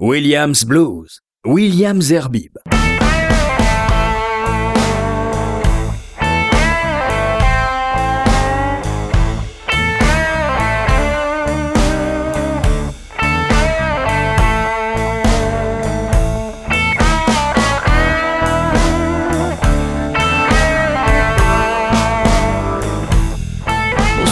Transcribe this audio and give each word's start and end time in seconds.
Williams 0.00 0.62
Blues, 0.64 1.20
Williams 1.44 2.06
Zerbib. 2.06 2.54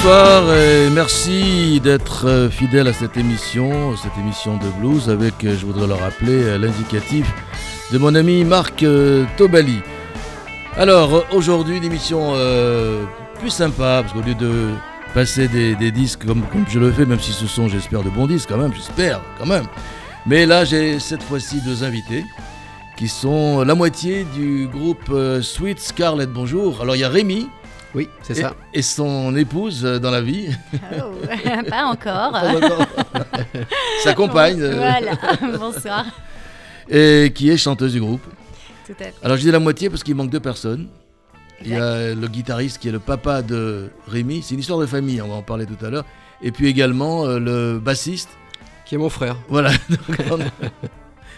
Bonsoir 0.06 0.54
et 0.54 0.88
merci 0.88 1.80
d'être 1.80 2.28
euh, 2.28 2.48
fidèle 2.48 2.86
à 2.86 2.92
cette 2.92 3.16
émission, 3.16 3.96
cette 3.96 4.16
émission 4.16 4.56
de 4.56 4.68
blues 4.78 5.10
avec, 5.10 5.42
euh, 5.42 5.56
je 5.58 5.66
voudrais 5.66 5.88
le 5.88 5.94
rappeler, 5.94 6.44
euh, 6.44 6.58
l'indicatif 6.58 7.26
de 7.90 7.98
mon 7.98 8.14
ami 8.14 8.44
Marc 8.44 8.84
Tobali. 9.36 9.80
Alors 10.76 11.24
aujourd'hui 11.32 11.78
une 11.78 11.84
émission 11.84 12.34
plus 13.40 13.50
sympa 13.50 14.02
parce 14.02 14.12
qu'au 14.12 14.20
lieu 14.20 14.36
de 14.36 14.68
passer 15.12 15.48
des, 15.48 15.90
disques 15.90 16.24
comme, 16.24 16.42
comme, 16.52 16.64
je 16.68 16.78
le 16.78 16.92
fais, 16.92 17.04
même 17.04 17.18
si 17.18 17.32
ce 17.32 17.48
sont 17.48 17.66
j'espère 17.66 18.04
de 18.04 18.10
bons 18.10 18.28
disques 18.28 18.50
quand 18.50 18.58
même, 18.58 18.72
j'espère 18.74 19.20
quand 19.40 19.46
même. 19.46 19.66
Mais 20.24 20.46
là 20.46 20.64
j'ai 20.64 21.00
cette 21.00 21.24
fois-ci 21.24 21.62
deux 21.62 21.82
invités 21.82 22.24
qui 22.96 23.08
sont 23.08 23.64
la 23.64 23.74
moitié 23.74 24.24
du 24.36 24.68
groupe 24.68 25.12
Sweet 25.42 25.80
Scarlet. 25.80 26.28
Bonjour. 26.28 26.80
Alors 26.80 26.94
il 26.94 27.00
y 27.00 27.04
a 27.04 27.08
Rémi. 27.08 27.48
Oui, 27.96 28.10
c'est 28.22 28.34
ça. 28.34 28.54
Et 28.74 28.82
son 28.82 29.34
épouse 29.34 29.82
euh, 29.82 29.98
dans 29.98 30.10
la 30.10 30.20
vie 30.20 30.48
oh, 31.00 31.12
Pas 31.70 31.86
encore. 31.86 32.36
Sa 34.04 34.12
compagne. 34.12 34.60
Euh. 34.60 34.76
voilà, 34.76 35.16
bonsoir. 35.56 36.04
Et 36.90 37.32
qui 37.34 37.48
est 37.48 37.56
chanteuse 37.56 37.94
du 37.94 38.00
groupe. 38.00 38.20
Tout 38.84 38.92
à 39.00 39.04
fait. 39.04 39.14
Alors 39.22 39.38
je 39.38 39.42
dis 39.42 39.50
la 39.50 39.60
moitié 39.60 39.88
parce 39.88 40.02
qu'il 40.02 40.14
manque 40.14 40.28
deux 40.28 40.40
personnes. 40.40 40.88
Il 41.62 41.70
y 41.70 41.74
a 41.74 42.14
le 42.14 42.28
guitariste 42.28 42.76
qui 42.76 42.88
est 42.88 42.92
le 42.92 42.98
papa 42.98 43.40
de 43.40 43.88
Rémi. 44.06 44.42
C'est 44.42 44.52
une 44.52 44.60
histoire 44.60 44.78
de 44.78 44.84
famille, 44.84 45.22
on 45.22 45.28
va 45.28 45.36
en 45.36 45.42
parler 45.42 45.64
tout 45.64 45.82
à 45.82 45.88
l'heure. 45.88 46.04
Et 46.42 46.52
puis 46.52 46.68
également 46.68 47.24
euh, 47.24 47.38
le 47.38 47.78
bassiste. 47.78 48.28
Qui 48.84 48.96
est 48.96 48.98
mon 48.98 49.08
frère. 49.08 49.38
Voilà. 49.48 49.72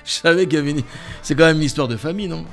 je 0.05 0.11
savais 0.11 0.47
qu'il 0.47 0.59
y 0.59 0.61
avait 0.61 0.72
une... 0.72 0.83
C'est 1.22 1.37
quand 1.37 1.47
même 1.47 1.59
une 1.59 1.62
histoire 1.62 1.87
de 1.87 1.97
famille, 1.97 2.27
non? 2.27 2.45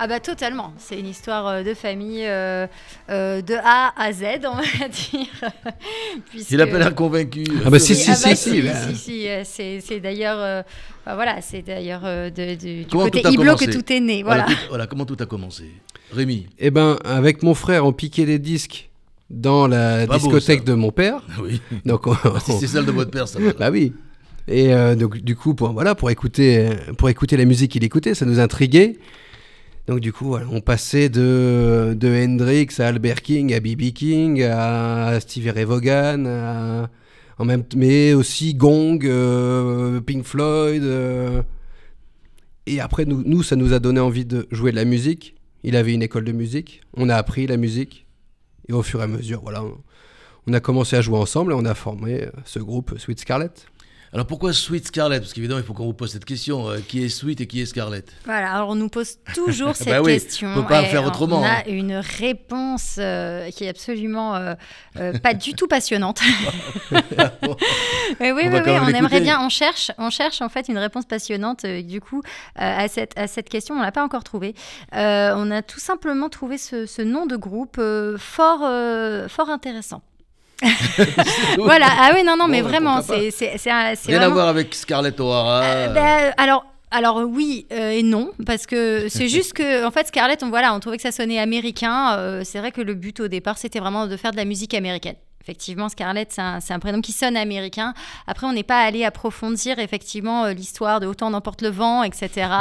Ah 0.00 0.06
bah 0.06 0.20
totalement, 0.20 0.72
c'est 0.78 0.96
une 0.96 1.08
histoire 1.08 1.48
euh, 1.48 1.62
de 1.64 1.74
famille 1.74 2.24
euh, 2.24 2.68
euh, 3.10 3.42
de 3.42 3.54
A 3.54 3.92
à 4.00 4.12
Z, 4.12 4.44
on 4.44 4.54
va 4.54 4.88
dire. 4.88 6.46
Il 6.50 6.60
appelle 6.60 6.82
un 6.82 6.92
convaincu. 6.92 7.42
Ah 7.66 7.70
bah 7.70 7.80
si, 7.80 7.96
si, 7.96 8.14
si, 8.14 8.36
si, 8.36 9.28
si, 9.44 9.80
c'est 9.80 9.98
d'ailleurs, 9.98 10.64
voilà, 11.04 11.40
c'est 11.40 11.62
d'ailleurs 11.62 12.30
du 12.30 12.86
côté 12.88 13.22
Iblo 13.28 13.56
que 13.56 13.68
tout 13.72 13.92
est 13.92 13.98
né. 13.98 14.22
Voilà. 14.22 14.46
Voilà, 14.68 14.86
comment 14.86 15.04
tout 15.04 15.16
a 15.18 15.26
commencé 15.26 15.64
Rémi 16.12 16.46
Eh 16.60 16.70
ben, 16.70 16.96
avec 17.04 17.42
mon 17.42 17.54
frère, 17.54 17.84
on 17.84 17.92
piquait 17.92 18.24
des 18.24 18.38
disques 18.38 18.90
dans 19.30 19.66
la 19.66 20.06
discothèque 20.06 20.62
de 20.62 20.74
mon 20.74 20.92
père. 20.92 21.22
Oui. 21.42 21.60
Donc, 21.84 22.04
c'est 22.46 22.68
celle 22.68 22.86
de 22.86 22.92
votre 22.92 23.10
père, 23.10 23.26
ça. 23.26 23.40
bah 23.58 23.70
oui. 23.72 23.92
Et 24.46 24.72
donc 24.94 25.18
du 25.18 25.34
coup, 25.34 25.54
pour, 25.54 25.72
voilà, 25.72 25.96
pour 25.96 26.08
écouter, 26.08 26.68
pour 26.98 27.08
écouter 27.08 27.36
la 27.36 27.46
musique 27.46 27.72
qu'il 27.72 27.82
écoutait, 27.82 28.14
ça 28.14 28.26
nous 28.26 28.38
intriguait. 28.38 28.96
Donc 29.88 30.00
du 30.00 30.12
coup, 30.12 30.36
on 30.36 30.60
passait 30.60 31.08
de, 31.08 31.96
Hendrix 32.04 32.68
à 32.78 32.88
Albert 32.88 33.22
King, 33.22 33.54
à 33.54 33.60
B.B. 33.60 33.92
King, 33.94 34.42
à 34.42 35.18
Stevie 35.18 35.50
Ray 35.50 35.64
Vaughan, 35.64 36.86
en 37.38 37.44
même, 37.46 37.64
mais 37.74 38.12
aussi 38.12 38.52
Gong, 38.52 38.98
euh, 39.04 39.98
Pink 40.02 40.24
Floyd. 40.24 40.82
Euh. 40.82 41.42
et 42.66 42.80
après, 42.80 43.06
nous, 43.06 43.42
ça 43.42 43.56
nous 43.56 43.72
a 43.72 43.78
donné 43.78 43.98
envie 43.98 44.26
de 44.26 44.46
jouer 44.50 44.72
de 44.72 44.76
la 44.76 44.84
musique. 44.84 45.34
Il 45.64 45.74
avait 45.74 45.94
une 45.94 46.02
école 46.02 46.24
de 46.24 46.32
musique, 46.32 46.82
on 46.94 47.08
a 47.08 47.16
appris 47.16 47.46
la 47.46 47.56
musique. 47.56 48.06
Et 48.68 48.74
au 48.74 48.82
fur 48.82 49.00
et 49.00 49.04
à 49.04 49.06
mesure, 49.06 49.40
voilà, 49.40 49.64
on 50.46 50.52
a 50.52 50.60
commencé 50.60 50.96
à 50.96 51.00
jouer 51.00 51.16
ensemble 51.16 51.52
et 51.52 51.54
on 51.54 51.64
a 51.64 51.74
formé 51.74 52.26
ce 52.44 52.58
groupe 52.58 52.98
Sweet 52.98 53.20
Scarlet. 53.20 53.48
Alors 54.12 54.26
pourquoi 54.26 54.54
Sweet 54.54 54.86
Scarlett? 54.86 55.20
Parce 55.20 55.34
qu'évidemment, 55.34 55.60
il 55.60 55.66
faut 55.66 55.74
qu'on 55.74 55.84
vous 55.84 55.92
pose 55.92 56.12
cette 56.12 56.24
question. 56.24 56.70
Euh, 56.70 56.78
qui 56.86 57.04
est 57.04 57.10
Sweet 57.10 57.42
et 57.42 57.46
qui 57.46 57.60
est 57.60 57.66
Scarlett? 57.66 58.10
Voilà, 58.24 58.54
alors 58.54 58.70
on 58.70 58.74
nous 58.74 58.88
pose 58.88 59.18
toujours 59.34 59.76
cette 59.76 59.88
bah 59.88 60.00
oui, 60.00 60.14
question. 60.14 60.48
On 60.48 60.56
ne 60.56 60.62
peut 60.62 60.68
pas 60.68 60.84
faire 60.84 61.04
autrement. 61.04 61.40
On 61.40 61.44
a 61.44 61.66
une 61.68 61.94
réponse 61.94 62.96
euh, 62.98 63.50
qui 63.50 63.64
est 63.64 63.68
absolument 63.68 64.34
euh, 64.36 64.54
pas 65.22 65.34
du 65.34 65.52
tout 65.52 65.68
passionnante. 65.68 66.20
oui, 66.90 66.98
oui, 68.20 68.42
oui, 68.46 68.60
on 68.66 68.88
aimerait 68.88 69.20
bien, 69.20 69.44
on 69.44 69.50
cherche, 69.50 69.90
on 69.98 70.08
cherche 70.08 70.40
en 70.40 70.48
fait 70.48 70.68
une 70.68 70.78
réponse 70.78 71.04
passionnante. 71.04 71.66
du 71.66 72.00
coup, 72.00 72.22
à, 72.54 72.88
cette, 72.88 73.18
à 73.18 73.26
cette 73.26 73.50
question, 73.50 73.74
on 73.74 73.78
ne 73.78 73.84
l'a 73.84 73.92
pas 73.92 74.04
encore 74.04 74.24
trouvée. 74.24 74.54
on 74.92 75.50
a 75.50 75.62
tout 75.62 75.80
simplement 75.80 76.30
trouvé 76.30 76.56
ce, 76.56 76.86
ce 76.86 77.02
nom 77.02 77.26
de 77.26 77.36
groupe 77.36 77.80
fort, 78.16 78.60
fort 79.28 79.50
intéressant. 79.50 80.02
voilà, 81.58 81.86
ah 81.88 82.10
oui, 82.14 82.24
non, 82.24 82.36
non, 82.36 82.48
mais 82.48 82.62
vraiment, 82.62 83.00
c'est. 83.02 83.30
Rien 84.06 84.22
à 84.22 84.28
voir 84.28 84.48
avec 84.48 84.74
Scarlett 84.74 85.18
O'Hara. 85.20 85.62
Euh, 85.62 85.88
ben, 85.88 86.32
alors. 86.36 86.64
Alors 86.90 87.18
oui 87.18 87.66
euh, 87.70 87.90
et 87.90 88.02
non 88.02 88.30
parce 88.46 88.64
que 88.64 89.10
c'est 89.10 89.28
juste 89.28 89.52
que 89.52 89.84
en 89.84 89.90
fait 89.90 90.06
Scarlett 90.06 90.42
on 90.42 90.48
voilà 90.48 90.72
on 90.72 90.80
trouvait 90.80 90.96
que 90.96 91.02
ça 91.02 91.12
sonnait 91.12 91.38
américain 91.38 92.16
euh, 92.16 92.44
c'est 92.46 92.58
vrai 92.60 92.72
que 92.72 92.80
le 92.80 92.94
but 92.94 93.20
au 93.20 93.28
départ 93.28 93.58
c'était 93.58 93.78
vraiment 93.78 94.06
de 94.06 94.16
faire 94.16 94.30
de 94.30 94.38
la 94.38 94.46
musique 94.46 94.72
américaine 94.72 95.16
effectivement, 95.48 95.88
Scarlett, 95.88 96.30
c'est 96.30 96.72
un, 96.72 96.78
prénom 96.78 97.00
qui 97.00 97.12
sonne 97.12 97.36
américain. 97.36 97.94
Après, 98.26 98.46
on 98.46 98.52
n'est 98.52 98.62
pas 98.62 98.82
allé 98.82 99.02
approfondir 99.04 99.78
effectivement 99.78 100.44
euh, 100.44 100.52
l'histoire 100.52 101.00
de 101.00 101.08
Autant 101.08 101.30
d'emporte 101.30 101.62
le 101.62 101.70
vent, 101.70 102.02
etc. 102.02 102.28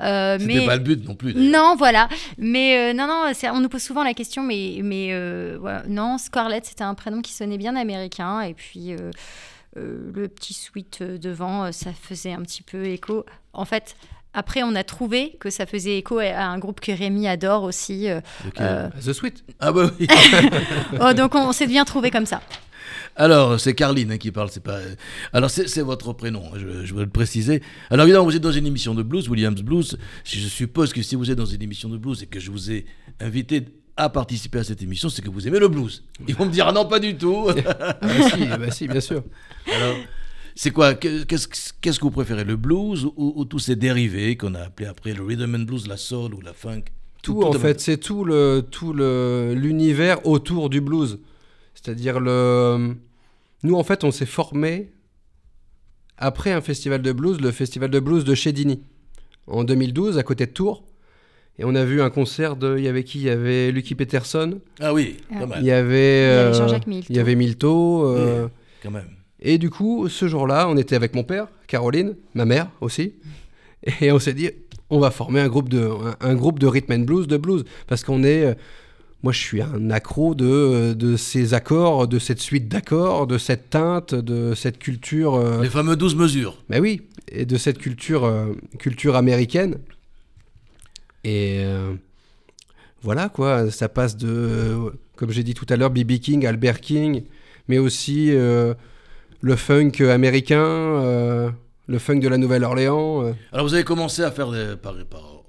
Euh, 0.00 0.36
euh 0.36 0.38
mais 0.40 0.66
pas 0.66 0.76
le 0.76 0.82
but 0.82 1.06
non 1.06 1.14
plus. 1.14 1.34
Non, 1.34 1.74
voilà. 1.76 2.08
Mais 2.36 2.76
euh, 2.76 2.92
non, 2.92 3.06
non, 3.06 3.32
on 3.54 3.60
nous 3.60 3.68
pose 3.68 3.82
souvent 3.82 4.04
la 4.04 4.14
question, 4.14 4.42
mais, 4.42 4.80
mais 4.82 5.12
non, 5.88 6.18
Scarlett, 6.18 6.66
c'était 6.66 6.84
un 6.84 6.94
prénom 6.94 7.22
qui 7.22 7.32
sonnait 7.32 7.58
bien 7.58 7.76
américain. 7.76 8.40
Et 8.42 8.54
puis. 8.54 8.94
le 9.76 10.28
petit 10.28 10.54
sweet 10.54 11.02
devant, 11.02 11.72
ça 11.72 11.92
faisait 11.92 12.32
un 12.32 12.42
petit 12.42 12.62
peu 12.62 12.84
écho. 12.86 13.24
En 13.52 13.64
fait, 13.64 13.96
après, 14.32 14.62
on 14.62 14.74
a 14.76 14.84
trouvé 14.84 15.36
que 15.40 15.50
ça 15.50 15.66
faisait 15.66 15.98
écho 15.98 16.18
à 16.18 16.44
un 16.44 16.58
groupe 16.58 16.80
que 16.80 16.92
Rémi 16.92 17.26
adore 17.26 17.64
aussi. 17.64 18.08
Euh, 18.08 18.20
euh, 18.60 18.88
The 19.04 19.12
Sweet. 19.12 19.44
Ah 19.58 19.72
bah 19.72 19.90
oui. 19.98 20.06
oh, 21.00 21.12
donc 21.12 21.34
on, 21.34 21.52
s'est 21.52 21.66
bien 21.66 21.84
trouvé 21.84 22.10
comme 22.12 22.26
ça. 22.26 22.40
Alors, 23.16 23.58
c'est 23.58 23.74
Carline 23.74 24.12
hein, 24.12 24.18
qui 24.18 24.30
parle, 24.30 24.50
c'est 24.50 24.62
pas. 24.62 24.78
Alors, 25.32 25.50
c'est 25.50 25.80
votre 25.80 26.12
prénom, 26.12 26.44
hein, 26.46 26.58
je, 26.58 26.86
je, 26.86 26.94
veux 26.94 27.04
le 27.04 27.10
préciser. 27.10 27.60
Alors, 27.90 28.04
évidemment, 28.04 28.24
vous 28.24 28.36
êtes 28.36 28.42
dans 28.42 28.52
une 28.52 28.66
émission 28.66 28.94
de 28.94 29.02
blues, 29.02 29.28
Williams 29.28 29.60
Blues. 29.62 29.98
Je 30.24 30.46
suppose 30.46 30.92
que 30.92 31.02
si 31.02 31.16
vous 31.16 31.30
êtes 31.30 31.38
dans 31.38 31.44
une 31.44 31.62
émission 31.62 31.88
de 31.88 31.98
blues 31.98 32.22
et 32.22 32.26
que 32.26 32.38
je 32.38 32.52
vous 32.52 32.70
ai 32.70 32.86
invité 33.18 33.66
à 33.96 34.08
participer 34.10 34.60
à 34.60 34.64
cette 34.64 34.80
émission, 34.80 35.08
c'est 35.08 35.22
que 35.22 35.30
vous 35.30 35.48
aimez 35.48 35.58
le 35.58 35.68
blues. 35.68 36.04
Ils 36.28 36.36
vont 36.36 36.46
me 36.46 36.52
dire, 36.52 36.68
ah 36.68 36.72
non, 36.72 36.86
pas 36.86 37.00
du 37.00 37.16
tout. 37.16 37.48
ah, 37.48 37.98
bah 38.00 38.30
si, 38.30 38.46
bah 38.46 38.70
si, 38.70 38.86
bien 38.86 39.00
sûr. 39.00 39.24
Alors. 39.66 39.96
C'est 40.54 40.70
quoi 40.70 40.94
Qu'est-ce 40.94 41.98
que 41.98 42.02
vous 42.02 42.10
préférez 42.10 42.44
Le 42.44 42.56
blues 42.56 43.08
ou, 43.16 43.44
tous 43.44 43.58
ces 43.58 43.76
dérivés 43.76 44.36
qu'on 44.36 44.54
a 44.54 44.60
appelés 44.60 44.88
après 44.88 45.12
le 45.12 45.22
rhythm 45.22 45.54
and 45.54 45.64
blues, 45.64 45.86
la 45.86 45.96
soul 45.96 46.34
ou 46.34 46.40
la 46.40 46.52
funk? 46.52 46.84
Tout, 47.22 47.42
en 47.42 47.52
fait, 47.52 47.80
c'est 47.80 47.98
tout 47.98 48.24
le 48.24 48.66
tout 48.70 48.92
l'univers 48.94 50.26
autour 50.26 50.70
du 50.70 50.80
blues. 50.80 51.18
C'est-à-dire 51.74 52.20
le 52.20 52.96
nous 53.62 53.74
en 53.74 53.82
fait, 53.82 54.04
on 54.04 54.10
s'est 54.10 54.26
formé 54.26 54.90
après 56.16 56.52
un 56.52 56.60
festival 56.60 57.02
de 57.02 57.12
blues, 57.12 57.40
le 57.40 57.50
festival 57.50 57.90
de 57.90 58.00
blues 58.00 58.24
de 58.24 58.34
Chedini 58.34 58.82
en 59.46 59.64
2012 59.64 60.18
à 60.18 60.22
côté 60.22 60.46
de 60.46 60.52
Tours. 60.52 60.84
Et 61.58 61.64
on 61.64 61.74
a 61.74 61.84
vu 61.84 62.00
un 62.00 62.08
concert 62.08 62.56
de. 62.56 62.78
Il 62.78 62.84
y 62.84 62.88
avait 62.88 63.04
qui? 63.04 63.18
Il 63.18 63.24
y 63.24 63.30
avait 63.30 63.70
Lucky 63.70 63.94
Peterson. 63.94 64.60
Ah 64.80 64.94
oui, 64.94 65.18
quand 65.28 65.46
même. 65.46 65.58
Il 65.60 65.66
y 65.66 65.72
avait. 65.72 66.54
Jean-Jacques 66.54 66.86
Milto. 66.86 67.06
Il 67.10 67.16
y 67.16 67.18
avait 67.18 67.34
Milto. 67.34 68.06
Euh, 68.06 68.48
quand 68.82 68.90
même. 68.90 69.08
Et 69.42 69.58
du 69.58 69.70
coup, 69.70 70.08
ce 70.08 70.28
jour-là, 70.28 70.68
on 70.68 70.76
était 70.76 70.96
avec 70.96 71.14
mon 71.14 71.24
père, 71.24 71.48
Caroline, 71.66 72.14
ma 72.34 72.44
mère 72.44 72.70
aussi, 72.80 73.14
et 74.00 74.12
on 74.12 74.18
s'est 74.18 74.34
dit, 74.34 74.50
on 74.90 74.98
va 74.98 75.10
former 75.10 75.40
un 75.40 75.48
groupe 75.48 75.68
de, 75.68 75.88
un, 76.20 76.34
groupe 76.34 76.58
de 76.58 76.66
rhythm 76.66 76.92
and 76.92 77.04
blues, 77.04 77.26
de 77.26 77.36
blues, 77.36 77.64
parce 77.86 78.04
qu'on 78.04 78.22
est, 78.22 78.44
euh, 78.44 78.54
moi 79.22 79.32
je 79.32 79.38
suis 79.38 79.62
un 79.62 79.90
accro 79.90 80.34
de, 80.34 80.92
de 80.92 81.16
ces 81.16 81.54
accords, 81.54 82.06
de 82.06 82.18
cette 82.18 82.40
suite 82.40 82.68
d'accords, 82.68 83.26
de 83.26 83.38
cette 83.38 83.70
teinte, 83.70 84.14
de 84.14 84.54
cette 84.54 84.78
culture. 84.78 85.34
Euh, 85.34 85.62
Les 85.62 85.70
fameux 85.70 85.96
12 85.96 86.16
mesures. 86.16 86.58
Ben 86.68 86.82
oui, 86.82 87.02
et 87.32 87.46
de 87.46 87.56
cette 87.56 87.78
culture, 87.78 88.24
euh, 88.24 88.52
culture 88.78 89.16
américaine. 89.16 89.76
Et 91.22 91.62
voilà 93.02 93.28
quoi, 93.28 93.70
ça 93.70 93.90
passe 93.90 94.16
de, 94.16 94.74
comme 95.16 95.30
j'ai 95.30 95.42
dit 95.42 95.52
tout 95.52 95.66
à 95.68 95.76
l'heure, 95.76 95.90
B.B. 95.90 96.12
King, 96.12 96.46
Albert 96.46 96.80
King, 96.80 97.24
mais 97.68 97.76
aussi 97.76 98.32
le 99.40 99.56
funk 99.56 99.92
américain, 100.00 100.60
euh, 100.60 101.50
le 101.86 101.98
funk 101.98 102.18
de 102.20 102.28
la 102.28 102.38
Nouvelle-Orléans. 102.38 103.24
Euh. 103.24 103.32
Alors 103.52 103.66
vous 103.66 103.74
avez 103.74 103.84
commencé 103.84 104.22
à 104.22 104.30
faire 104.30 104.50
des, 104.50 104.76
par, 104.76 104.94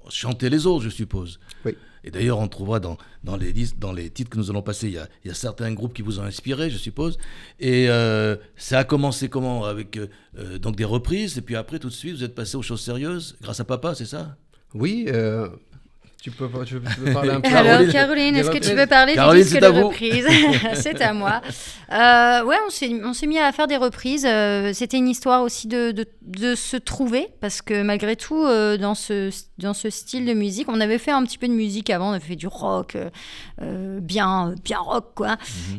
chanter 0.08 0.50
les 0.50 0.66
autres, 0.66 0.84
je 0.84 0.90
suppose. 0.90 1.40
Oui. 1.64 1.76
Et 2.04 2.10
d'ailleurs, 2.10 2.40
on 2.40 2.48
trouvera 2.48 2.80
dans, 2.80 2.98
dans, 3.22 3.36
les, 3.36 3.52
dis- 3.52 3.74
dans 3.78 3.92
les 3.92 4.10
titres 4.10 4.30
que 4.30 4.36
nous 4.36 4.50
allons 4.50 4.62
passer, 4.62 4.88
il 4.88 4.94
y 4.94 4.98
a, 4.98 5.06
il 5.24 5.28
y 5.28 5.30
a 5.30 5.34
certains 5.34 5.72
groupes 5.72 5.94
qui 5.94 6.02
vous 6.02 6.18
ont 6.18 6.24
inspiré, 6.24 6.68
je 6.68 6.76
suppose. 6.76 7.16
Et 7.60 7.88
euh, 7.88 8.36
ça 8.56 8.80
a 8.80 8.84
commencé 8.84 9.28
comment 9.28 9.64
Avec 9.64 9.96
euh, 9.96 10.58
donc 10.58 10.74
des 10.74 10.84
reprises, 10.84 11.38
et 11.38 11.42
puis 11.42 11.54
après, 11.54 11.78
tout 11.78 11.88
de 11.88 11.94
suite, 11.94 12.16
vous 12.16 12.24
êtes 12.24 12.34
passé 12.34 12.56
aux 12.56 12.62
choses 12.62 12.80
sérieuses, 12.80 13.36
grâce 13.40 13.60
à 13.60 13.64
papa, 13.64 13.94
c'est 13.94 14.06
ça? 14.06 14.36
Oui, 14.74 15.06
euh, 15.08 15.48
tu, 16.22 16.30
peux, 16.30 16.48
tu, 16.64 16.78
peux, 16.78 16.88
tu 16.88 17.00
peux 17.00 17.12
parler 17.12 17.30
un 17.30 17.40
peu 17.40 17.52
Alors, 17.52 17.90
Caroline, 17.90 18.36
est-ce 18.36 18.48
que 18.48 18.58
tu 18.58 18.70
reprises 18.70 18.76
veux 18.76 18.86
parler 18.86 19.14
Caroline, 19.14 19.42
du 19.42 19.48
disque 19.48 19.58
c'est 19.58 19.66
à 19.66 19.72
de 19.72 19.80
vous. 19.80 19.88
reprise 19.88 20.26
C'est 20.74 21.02
à 21.02 21.12
moi. 21.12 21.42
Euh, 21.90 22.44
ouais, 22.44 22.56
on 22.64 22.70
s'est, 22.70 22.92
on 23.04 23.12
s'est 23.12 23.26
mis 23.26 23.40
à 23.40 23.50
faire 23.50 23.66
des 23.66 23.76
reprises. 23.76 24.24
Euh, 24.24 24.72
c'était 24.72 24.98
une 24.98 25.08
histoire 25.08 25.42
aussi 25.42 25.66
de, 25.66 25.90
de, 25.90 26.06
de 26.22 26.54
se 26.54 26.76
trouver, 26.76 27.26
parce 27.40 27.60
que 27.60 27.82
malgré 27.82 28.14
tout, 28.14 28.40
euh, 28.40 28.76
dans, 28.76 28.94
ce, 28.94 29.30
dans 29.58 29.74
ce 29.74 29.90
style 29.90 30.24
de 30.24 30.32
musique, 30.32 30.68
on 30.68 30.80
avait 30.80 30.98
fait 30.98 31.10
un 31.10 31.24
petit 31.24 31.38
peu 31.38 31.48
de 31.48 31.54
musique 31.54 31.90
avant, 31.90 32.10
on 32.10 32.12
avait 32.12 32.24
fait 32.24 32.36
du 32.36 32.46
rock, 32.46 32.96
euh, 33.60 33.98
bien, 34.00 34.54
bien 34.62 34.78
rock, 34.78 35.14
quoi. 35.16 35.36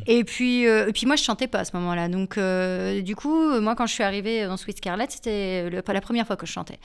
Et, 0.07 0.25
puis, 0.25 0.68
euh, 0.68 0.90
et 0.90 0.92
puis 0.92 1.06
moi, 1.06 1.16
je 1.16 1.24
chantais 1.24 1.48
pas 1.48 1.60
à 1.60 1.66
ce 1.66 1.72
moment-là. 1.78 2.10
Donc, 2.10 2.38
euh, 2.38 3.01
du 3.01 3.16
coup, 3.16 3.62
moi, 3.62 3.75
quand 3.75 3.86
je 3.86 3.94
suis 3.94 4.04
arrivée 4.04 4.45
dans 4.45 4.57
Sweet 4.57 4.80
Scarlett, 4.80 5.10
c'était 5.10 5.81
pas 5.86 5.94
la 5.94 6.01
première 6.01 6.28
fois 6.28 6.36
que 6.36 6.45
je 6.45 6.51
chantais. 6.51 6.80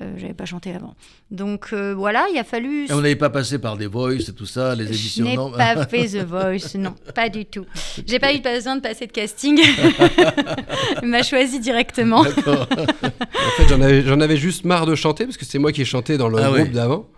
Euh, 0.00 0.14
j'avais 0.16 0.34
pas 0.34 0.44
chanté 0.44 0.72
avant. 0.72 0.94
Donc, 1.30 1.70
euh, 1.72 1.94
voilà, 1.94 2.26
il 2.32 2.38
a 2.38 2.44
fallu... 2.44 2.84
Et 2.84 2.92
on 2.98 3.02
n'avait 3.02 3.16
pas 3.16 3.30
passé 3.30 3.58
par 3.58 3.76
des 3.76 3.86
voice 3.86 4.28
et 4.28 4.32
tout 4.34 4.46
ça, 4.46 4.74
les 4.74 4.84
Je 4.84 4.88
émissions 4.90 5.24
n'ai 5.24 5.36
non 5.36 5.50
pas 5.50 5.86
fait 5.88 6.06
The 6.08 6.24
Voice, 6.24 6.76
non, 6.78 6.94
pas 7.14 7.28
du 7.28 7.44
tout. 7.46 7.64
J'ai 8.06 8.18
pas 8.18 8.34
eu 8.34 8.40
besoin 8.40 8.76
de 8.76 8.80
passer 8.82 9.06
de 9.06 9.12
casting. 9.12 9.58
Il 11.02 11.08
m'a 11.08 11.22
choisi 11.22 11.60
directement. 11.60 12.24
En 12.78 13.50
fait, 13.62 13.68
j'en 13.68 13.80
avais, 13.80 14.02
j'en 14.02 14.20
avais 14.20 14.36
juste 14.36 14.64
marre 14.64 14.86
de 14.86 14.94
chanter 14.94 15.24
parce 15.24 15.36
que 15.36 15.44
c'est 15.44 15.58
moi 15.58 15.72
qui 15.72 15.84
chantais 15.84 16.16
dans 16.18 16.28
le 16.28 16.38
Ah 16.38 16.50
groupe 16.50 16.70
d'avant. 16.70 17.08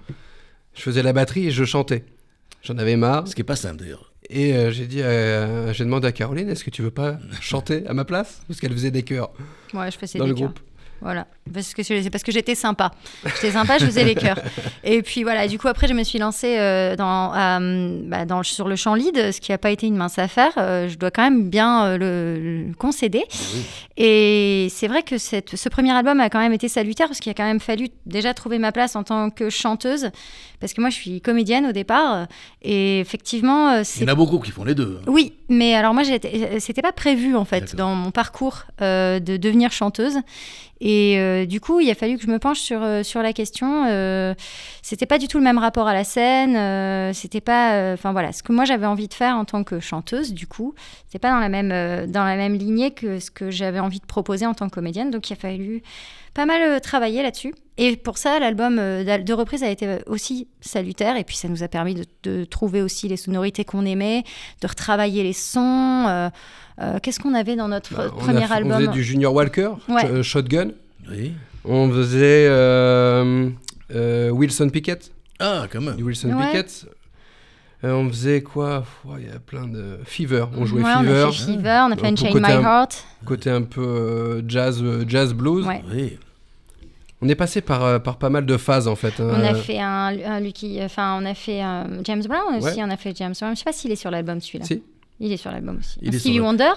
Je 0.74 0.82
faisais 0.82 1.02
la 1.02 1.12
batterie 1.12 1.48
et 1.48 1.50
je 1.50 1.64
chantais. 1.64 2.04
J'en 2.62 2.78
avais 2.78 2.96
marre. 2.96 3.26
Ce 3.28 3.34
qui 3.34 3.40
est 3.40 3.44
pas 3.44 3.56
simple 3.56 3.76
d'ailleurs. 3.80 4.12
Et 4.28 4.54
euh, 4.54 4.70
j'ai 4.70 4.86
dit, 4.86 5.02
euh, 5.02 5.72
j'ai 5.72 5.84
demandé 5.84 6.06
à 6.06 6.12
Caroline, 6.12 6.48
est-ce 6.48 6.62
que 6.62 6.70
tu 6.70 6.82
veux 6.82 6.90
pas 6.92 7.18
chanter 7.40 7.84
à 7.88 7.94
ma 7.94 8.04
place? 8.04 8.42
Parce 8.46 8.60
qu'elle 8.60 8.72
faisait 8.72 8.90
des 8.92 9.02
chœurs 9.02 9.30
Ouais, 9.74 9.90
je 9.90 9.98
faisais 9.98 10.18
dans 10.18 10.24
des 10.24 10.30
le 10.30 10.36
chœurs. 10.36 10.48
groupe. 10.50 10.60
Voilà, 11.02 11.26
parce 11.52 11.72
que 11.72 11.82
c'est 11.82 12.10
parce 12.10 12.22
que 12.22 12.30
j'étais 12.32 12.54
sympa. 12.54 12.90
J'étais 13.24 13.52
sympa, 13.52 13.78
je 13.78 13.86
faisais 13.86 14.04
les 14.04 14.14
chœurs. 14.22 14.38
Et 14.84 15.00
puis 15.02 15.22
voilà, 15.22 15.48
du 15.48 15.58
coup 15.58 15.68
après 15.68 15.88
je 15.88 15.94
me 15.94 16.02
suis 16.04 16.18
lancée 16.18 16.56
euh, 16.58 16.94
dans, 16.96 17.34
euh, 17.34 18.00
bah, 18.04 18.26
dans, 18.26 18.42
sur 18.42 18.68
le 18.68 18.76
chant 18.76 18.94
lead, 18.94 19.32
ce 19.32 19.40
qui 19.40 19.50
n'a 19.50 19.58
pas 19.58 19.70
été 19.70 19.86
une 19.86 19.96
mince 19.96 20.18
affaire. 20.18 20.52
Euh, 20.58 20.88
je 20.88 20.96
dois 20.98 21.10
quand 21.10 21.22
même 21.22 21.48
bien 21.48 21.84
euh, 21.86 21.96
le, 21.98 22.66
le 22.68 22.74
concéder. 22.74 23.24
Et 23.96 24.68
c'est 24.70 24.88
vrai 24.88 25.02
que 25.02 25.18
cette, 25.18 25.56
ce 25.56 25.68
premier 25.68 25.92
album 25.92 26.20
a 26.20 26.28
quand 26.30 26.38
même 26.38 26.52
été 26.52 26.68
salutaire 26.68 27.06
parce 27.08 27.20
qu'il 27.20 27.30
a 27.30 27.34
quand 27.34 27.44
même 27.44 27.60
fallu 27.60 27.88
déjà 28.06 28.34
trouver 28.34 28.58
ma 28.58 28.72
place 28.72 28.96
en 28.96 29.02
tant 29.02 29.30
que 29.30 29.50
chanteuse, 29.50 30.10
parce 30.60 30.72
que 30.72 30.80
moi 30.80 30.90
je 30.90 30.96
suis 30.96 31.20
comédienne 31.20 31.66
au 31.66 31.72
départ. 31.72 32.26
Et 32.62 33.00
effectivement, 33.00 33.80
Il 33.96 34.02
y 34.02 34.04
en 34.04 34.08
a 34.08 34.14
beaucoup 34.14 34.38
qui 34.38 34.50
font 34.50 34.64
les 34.64 34.74
deux. 34.74 34.98
hein. 35.00 35.04
oui, 35.10 35.32
mais 35.48 35.74
alors 35.74 35.94
moi, 35.94 36.02
c'était 36.04 36.82
pas 36.82 36.92
prévu 36.92 37.36
en 37.36 37.44
fait 37.44 37.74
dans 37.74 37.94
mon 37.94 38.10
parcours 38.10 38.64
de 38.80 39.36
devenir 39.36 39.72
chanteuse. 39.72 40.18
Et 40.80 41.18
euh, 41.18 41.44
du 41.44 41.60
coup, 41.60 41.80
il 41.80 41.90
a 41.90 41.94
fallu 41.94 42.16
que 42.16 42.22
je 42.22 42.30
me 42.30 42.38
penche 42.38 42.60
sur, 42.60 42.82
euh, 42.82 43.02
sur 43.02 43.22
la 43.22 43.32
question. 43.32 43.84
Euh, 43.86 44.34
c'était 44.82 45.06
pas 45.06 45.18
du 45.18 45.28
tout 45.28 45.38
le 45.38 45.44
même 45.44 45.58
rapport 45.58 45.86
à 45.86 45.94
la 45.94 46.04
scène. 46.04 47.12
c'était 47.12 47.40
pas. 47.40 47.92
Enfin 47.92 48.12
voilà, 48.12 48.32
ce 48.32 48.42
que 48.42 48.52
moi 48.52 48.64
j'avais 48.64 48.86
envie 48.86 49.08
de 49.08 49.14
faire 49.14 49.36
en 49.36 49.44
tant 49.44 49.62
que 49.62 49.78
chanteuse, 49.80 50.32
du 50.32 50.46
coup, 50.46 50.74
c'était 51.06 51.18
pas 51.18 51.30
dans 51.30 51.38
la 51.38 51.48
même 51.48 52.10
dans 52.10 52.24
la 52.24 52.36
même 52.36 52.54
lignée 52.54 52.92
que 52.92 53.20
ce 53.20 53.30
que 53.30 53.50
j'avais 53.50 53.80
envie 53.80 54.00
de 54.00 54.06
proposer 54.06 54.46
en 54.46 54.54
tant 54.54 54.68
que 54.68 54.74
comédienne. 54.74 55.10
Donc 55.10 55.28
il 55.28 55.34
a 55.34 55.36
fallu 55.36 55.82
pas 56.34 56.46
mal 56.46 56.62
euh, 56.62 56.78
travailler 56.78 57.22
là-dessus. 57.22 57.54
Et 57.76 57.96
pour 57.96 58.18
ça, 58.18 58.38
l'album 58.38 58.78
euh, 58.78 59.18
de 59.18 59.32
reprise 59.32 59.62
a 59.62 59.70
été 59.70 59.86
euh, 59.86 59.98
aussi 60.06 60.48
salutaire. 60.60 61.16
Et 61.16 61.24
puis 61.24 61.36
ça 61.36 61.48
nous 61.48 61.62
a 61.62 61.68
permis 61.68 61.94
de, 61.94 62.04
de 62.24 62.44
trouver 62.44 62.82
aussi 62.82 63.08
les 63.08 63.16
sonorités 63.16 63.64
qu'on 63.64 63.84
aimait, 63.86 64.22
de 64.60 64.66
retravailler 64.66 65.22
les 65.22 65.32
sons. 65.32 66.04
euh, 66.08 66.28
euh, 66.80 66.98
Qu'est-ce 67.02 67.20
qu'on 67.20 67.34
avait 67.34 67.56
dans 67.56 67.68
notre 67.68 67.94
Bah, 67.94 68.04
on, 68.14 68.16
a 68.16 68.20
premier 68.24 68.40
fait- 68.42 68.46
on 68.52 68.56
album 68.56 68.72
faisait 68.80 68.88
du 68.92 69.02
Junior 69.04 69.32
Walker, 69.34 69.70
Ouais. 69.88 70.04
euh, 70.06 70.22
Shotgun. 70.22 70.70
Oui. 71.10 71.32
On 71.64 71.90
faisait 71.90 72.46
euh, 72.48 73.48
euh, 73.94 74.30
Wilson 74.30 74.68
Pickett. 74.70 75.10
Ah, 75.38 75.66
quand 75.70 75.80
même. 75.80 75.96
Du 75.96 76.02
Wilson 76.04 76.30
Ouais. 76.34 76.46
Pickett. 76.46 76.86
Euh, 77.82 77.94
on 77.94 78.08
faisait 78.10 78.42
quoi? 78.42 78.84
Il 79.18 79.26
y 79.26 79.30
a 79.30 79.38
plein 79.38 79.66
de. 79.66 79.98
Fever. 80.04 80.44
On 80.56 80.66
jouait 80.66 80.82
Ouais, 80.82 80.92
Fever. 80.98 81.24
On 81.24 81.28
a 81.28 81.32
fait 81.32 81.52
Fever, 81.52 81.80
on 81.88 81.92
a 81.92 81.96
fait 81.96 82.06
Unchain 82.08 82.34
My 82.34 82.52
un- 82.52 82.62
Heart. 82.62 83.04
Côté 83.24 83.50
un 83.50 83.62
peu 83.62 83.80
euh, 83.82 84.42
jazz, 84.46 84.80
euh, 84.82 85.04
jazz 85.08 85.32
blues. 85.32 85.66
Ouais. 85.66 85.82
Oui. 85.90 86.18
On 87.22 87.28
est 87.28 87.34
passé 87.34 87.60
par, 87.60 87.82
euh, 87.84 87.98
par 87.98 88.16
pas 88.16 88.30
mal 88.30 88.46
de 88.46 88.56
phases 88.56 88.88
en 88.88 88.96
fait. 88.96 89.20
hein. 89.20 89.28
On 89.30 89.44
a 89.44 89.54
fait 89.54 89.78
un, 89.78 90.16
un 90.24 90.40
Lucky, 90.40 90.78
enfin 90.82 91.18
on 91.22 91.26
a 91.26 91.34
fait 91.34 91.60
James 92.04 92.22
Brown 92.26 92.56
aussi. 92.56 92.76
Ouais. 92.78 92.82
On 92.84 92.90
a 92.90 92.96
fait 92.96 93.14
James 93.16 93.34
Brown. 93.38 93.54
Je 93.54 93.58
sais 93.58 93.64
pas 93.64 93.72
s'il 93.72 93.90
est 93.92 93.96
sur 93.96 94.10
l'album 94.10 94.40
celui-là. 94.40 94.64
Si. 94.64 94.82
Il 95.18 95.30
est 95.32 95.36
sur 95.36 95.50
l'album 95.50 95.78
aussi. 95.78 95.98
Il 96.00 96.14
Un 96.14 96.18
Stevie 96.18 96.36
le- 96.38 96.42
Wonder. 96.44 96.70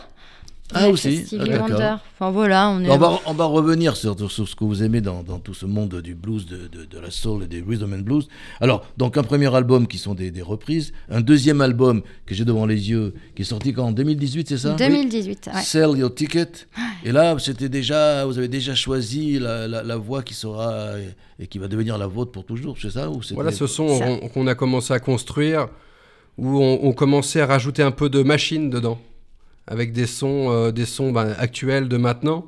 Ah, 0.75 0.89
aussi. 0.89 1.25
Stevie 1.25 1.41
Ah, 1.43 1.47
d'accord. 1.47 1.69
Wonder. 1.69 1.95
Enfin 2.19 2.31
voilà, 2.31 2.69
on 2.69 2.81
est. 2.83 2.89
On 2.89 2.97
va, 2.97 3.19
on 3.25 3.33
va 3.33 3.45
revenir 3.45 3.95
sur, 3.95 4.15
sur 4.31 4.47
ce 4.47 4.55
que 4.55 4.63
vous 4.63 4.83
aimez 4.83 5.01
dans, 5.01 5.23
dans 5.23 5.39
tout 5.39 5.53
ce 5.53 5.65
monde 5.65 5.95
du 6.01 6.15
blues, 6.15 6.45
de, 6.45 6.67
de- 6.67 6.85
de 6.85 6.99
la 6.99 7.11
soul 7.11 7.43
et 7.43 7.47
des 7.47 7.61
rhythm 7.61 7.93
and 7.93 7.99
blues. 8.03 8.27
Alors, 8.61 8.85
donc 8.97 9.17
un 9.17 9.23
premier 9.23 9.53
album 9.55 9.87
qui 9.87 9.97
sont 9.97 10.13
des, 10.13 10.31
des 10.31 10.41
reprises, 10.41 10.93
un 11.09 11.21
deuxième 11.21 11.61
album 11.61 12.01
que 12.25 12.33
j'ai 12.35 12.45
devant 12.45 12.65
les 12.65 12.89
yeux, 12.89 13.13
qui 13.35 13.41
est 13.41 13.45
sorti 13.45 13.73
quand? 13.73 13.85
en 13.87 13.91
2018, 13.91 14.47
c'est 14.49 14.57
ça? 14.57 14.73
2018. 14.75 15.49
ouais. 15.53 15.61
Sell 15.61 15.97
Your 15.97 16.13
Ticket. 16.13 16.47
Et 17.03 17.11
là, 17.11 17.35
c'était 17.39 17.69
déjà, 17.69 18.25
vous 18.25 18.37
avez 18.37 18.47
déjà 18.47 18.75
choisi 18.75 19.39
la, 19.39 19.67
la- 19.67 19.83
la 19.83 19.97
voix 19.97 20.23
qui 20.23 20.33
sera 20.33 20.91
et 21.39 21.47
qui 21.47 21.57
va 21.59 21.67
devenir 21.67 21.97
la 21.97 22.07
vôtre 22.07 22.31
pour 22.31 22.45
toujours, 22.45 22.77
c'est 22.81 22.91
ça? 22.91 23.09
Ou 23.09 23.21
Voilà 23.33 23.51
ce 23.51 23.67
son 23.67 24.19
qu'on 24.33 24.47
a 24.47 24.55
commencé 24.55 24.93
à 24.93 24.99
construire, 24.99 25.67
où 26.37 26.59
on, 26.59 26.79
on 26.83 26.93
commençait 26.93 27.41
à 27.41 27.45
rajouter 27.45 27.83
un 27.83 27.91
peu 27.91 28.09
de 28.09 28.23
machine 28.23 28.69
dedans, 28.69 28.99
avec 29.68 29.94
des 29.94 30.06
sons, 30.07 30.51
euh, 30.51 30.71
des 30.71 30.86
sons 30.86 31.12
ben, 31.12 31.33
actuels 31.38 31.88
de 31.88 31.98
maintenant, 31.98 32.45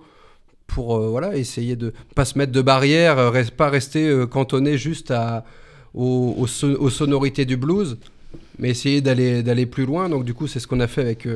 pour 0.67 0.97
euh, 0.97 1.09
voilà 1.09 1.37
essayer 1.37 1.75
de 1.75 1.93
pas 2.15 2.25
se 2.25 2.37
mettre 2.37 2.51
de 2.51 2.61
barrière, 2.61 3.17
euh, 3.19 3.43
pas 3.55 3.69
rester 3.69 4.07
euh, 4.07 4.25
cantonné 4.25 4.77
juste 4.77 5.11
à, 5.11 5.45
aux, 5.93 6.33
aux 6.37 6.47
son- 6.47 6.75
aux 6.79 6.89
sonorités 6.89 7.45
du 7.45 7.55
blues, 7.57 7.97
mais 8.59 8.69
essayer 8.69 9.01
d'aller 9.01 9.65
plus 9.65 9.85
loin. 9.85 10.09
Donc 10.09 10.25
du 10.25 10.33
coup, 10.33 10.47
c'est 10.47 10.59
ce 10.59 10.67
qu'on 10.67 10.79
a 10.79 10.87
fait 10.87 11.01
avec 11.01 11.27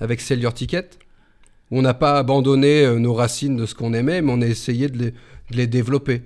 avec 0.00 0.20
Sell 0.20 0.40
Your 0.40 0.54
Ticket. 0.54 0.88
On 1.70 1.82
n'a 1.82 1.94
pas 1.94 2.18
abandonné 2.18 2.84
nos 2.98 3.14
racines 3.14 3.56
de 3.56 3.66
ce 3.66 3.74
qu'on 3.76 3.92
aimait, 3.94 4.22
mais 4.22 4.32
on 4.32 4.40
a 4.42 4.46
essayé 4.46 4.88
de 4.88 5.12
les, 5.50 5.66
développer. 5.68 6.22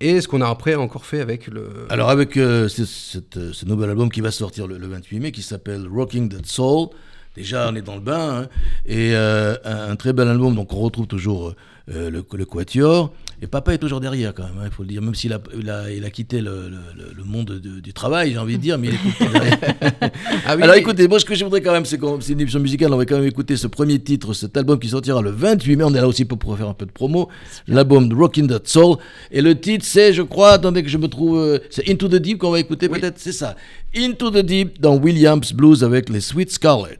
Et 0.00 0.20
ce 0.20 0.28
qu'on 0.28 0.40
a 0.42 0.48
après 0.48 0.74
encore 0.76 1.06
fait 1.06 1.20
avec 1.20 1.46
le. 1.48 1.86
Alors 1.88 2.10
avec 2.10 2.34
ce 2.34 3.64
nouvel 3.64 3.90
album 3.90 4.10
qui 4.10 4.20
va 4.20 4.30
sortir 4.30 4.66
le, 4.68 4.76
le 4.78 4.86
28 4.86 5.18
mai, 5.20 5.32
qui 5.32 5.42
s'appelle 5.42 5.88
Rocking 5.90 6.28
That 6.28 6.44
Soul, 6.44 6.88
déjà 7.36 7.68
on 7.70 7.76
est 7.76 7.82
dans 7.82 7.94
le 7.94 8.00
bain, 8.00 8.42
hein, 8.42 8.48
et 8.86 9.14
euh, 9.14 9.56
un, 9.64 9.94
très 9.96 10.12
bel 10.12 10.28
album, 10.28 10.54
donc 10.54 10.72
on 10.72 10.80
retrouve 10.80 11.06
toujours 11.06 11.54
euh, 11.94 12.10
le, 12.10 12.24
le 12.32 12.44
Quatuor, 12.44 13.12
et 13.42 13.46
papa 13.46 13.74
est 13.74 13.78
toujours 13.78 14.00
derrière 14.00 14.32
quand 14.34 14.44
même, 14.44 14.58
hein, 14.60 14.66
il 14.66 14.70
faut 14.72 14.82
le 14.82 14.88
dire, 14.88 15.02
même 15.02 15.14
s'il 15.14 15.32
a, 15.32 15.40
il 15.58 15.68
a, 15.68 15.90
il 15.90 16.04
a 16.04 16.10
quitté 16.10 16.40
le, 16.40 16.68
le- 16.70 17.12
le 17.16 17.24
monde 17.24 17.60
de- 17.62 17.80
du 17.80 17.92
travail, 17.92 18.32
j'ai 18.32 18.38
envie 18.38 18.56
de 18.56 18.62
dire, 18.62 18.78
mais 18.78 18.88
il 18.88 18.94
est 18.94 18.98
toujours 19.18 19.32
derrière. 19.32 19.58
Ah 20.48 20.54
oui, 20.56 20.62
Alors 20.62 20.76
écoutez, 20.76 21.08
moi 21.08 21.18
ce 21.18 21.24
que 21.24 21.34
je 21.34 21.44
voudrais 21.44 21.60
quand 21.60 21.72
même, 21.72 21.84
c'est 21.84 21.98
qu'on 21.98 22.20
c'est 22.20 22.32
une 22.32 22.40
émission 22.40 22.60
musicale, 22.60 22.92
on 22.92 22.96
va 22.96 23.04
quand 23.04 23.16
même 23.18 23.26
écouter 23.26 23.56
ce 23.56 23.66
premier 23.66 23.98
titre, 23.98 24.32
cet 24.32 24.56
album 24.56 24.78
qui 24.78 24.88
sortira 24.88 25.20
le 25.20 25.30
28 25.30 25.76
mai, 25.76 25.84
on 25.84 25.94
est 25.94 26.00
là 26.00 26.06
aussi 26.08 26.24
pour 26.24 26.56
faire 26.56 26.68
un 26.68 26.74
peu 26.74 26.86
de 26.86 26.92
promo, 26.92 27.28
l'album 27.66 28.12
Rockin' 28.12 28.46
That 28.46 28.60
Soul, 28.64 28.96
et 29.30 29.42
le 29.42 29.58
titre 29.58 29.84
c'est, 29.84 30.12
je 30.12 30.22
crois, 30.22 30.52
attendez 30.52 30.82
que 30.82 30.88
je 30.88 30.98
me 30.98 31.08
trouve, 31.08 31.38
euh, 31.38 31.58
c'est 31.70 31.88
Into 31.90 32.08
the 32.08 32.16
Deep 32.16 32.38
qu'on 32.38 32.50
va 32.50 32.60
écouter 32.60 32.88
Oui. 32.90 33.00
peut-être, 33.00 33.18
c'est 33.18 33.32
ça, 33.32 33.56
Into 33.96 34.30
the 34.30 34.38
Deep 34.44 34.80
dans 34.80 34.96
Williams 34.96 35.52
Blues 35.52 35.82
avec 35.84 36.08
les 36.08 36.20
Sweet 36.20 36.50
Scarlet. 36.52 36.98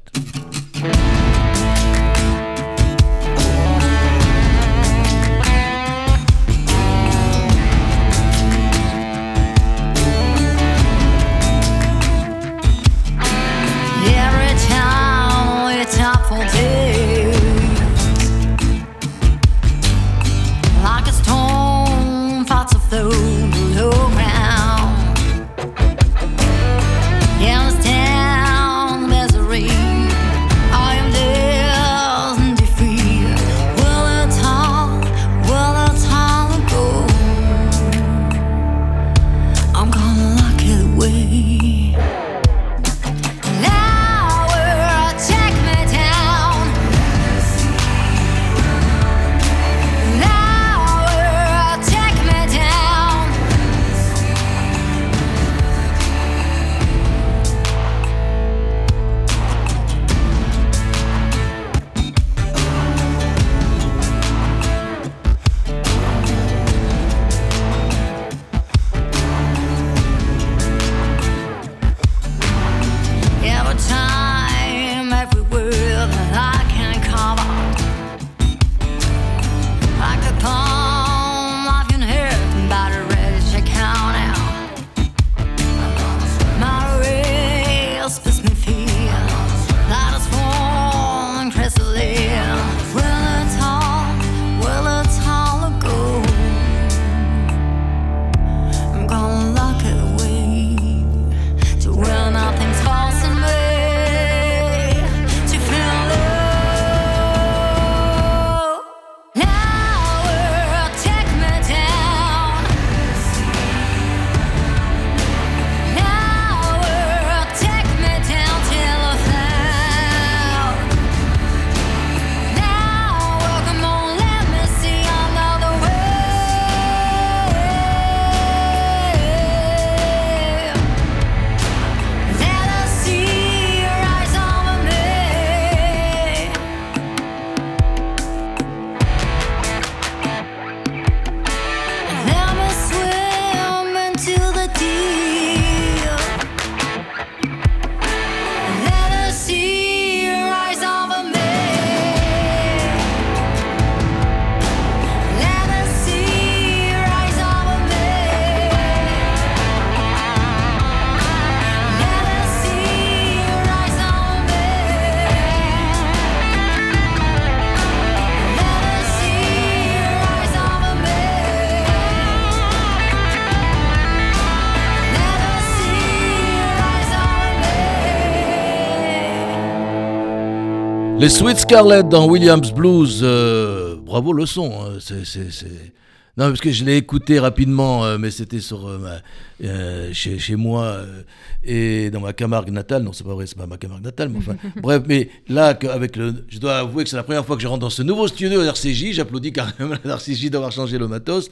Les 181.18 181.30
Sweet 181.30 181.58
Scarlett 181.58 182.08
dans 182.08 182.28
Williams 182.28 182.73
Blues, 182.73 183.20
euh, 183.23 183.96
bravo 183.96 184.32
le 184.32 184.44
son. 184.46 184.70
hein, 184.82 184.99
c'est- 185.00 185.25
c'est- 185.25 185.50
c'est- 185.50 185.92
Non, 186.38 186.49
parce 186.49 186.61
que 186.61 186.70
je 186.70 186.85
l'ai 186.85 186.99
écouté 186.99 187.38
rapidement, 187.38 188.04
euh, 188.04 188.18
mais 188.18 188.30
c'était 188.30 188.61
sur 188.61 188.87
euh, 188.87 188.99
ma- 188.99 189.66
euh, 189.66 190.11
chez, 190.12 190.38
chez 190.38 190.54
moi 190.54 190.85
euh, 190.85 191.23
et 191.64 192.11
dans 192.11 192.20
ma 192.20 192.35
Camargue 192.35 192.68
natale. 192.70 193.02
Non, 193.04 193.14
c'est 193.14 193.25
pas 193.25 193.32
vrai, 193.32 193.46
c'est 193.46 193.56
pas 193.56 193.66
ma 193.66 193.78
Camargue 193.78 194.04
natale, 194.04 194.28
mais 194.28 194.40
enfin, 194.40 194.56
bref. 194.82 195.02
Mais 195.08 195.30
là, 195.49 195.68
avec 195.90 196.16
le, 196.16 196.44
je 196.50 196.58
dois 196.58 196.76
avouer 196.76 197.04
que 197.04 197.08
c'est 197.11 197.16
la 197.16 197.23
première 197.23 197.46
fois 197.46 197.56
que 197.56 197.62
je 197.62 197.66
rentre 197.66 197.80
dans 197.80 197.88
ce 197.90 198.02
nouveau 198.02 198.28
studio 198.28 198.61
RCJ. 198.62 199.12
J'applaudis 199.12 199.54
quand 199.54 199.64
même 199.78 199.92
à 200.04 200.08
RCJ 200.16 200.50
d'avoir 200.50 200.73
changé 200.73 200.99
le 200.99 201.08
matos, 201.08 201.49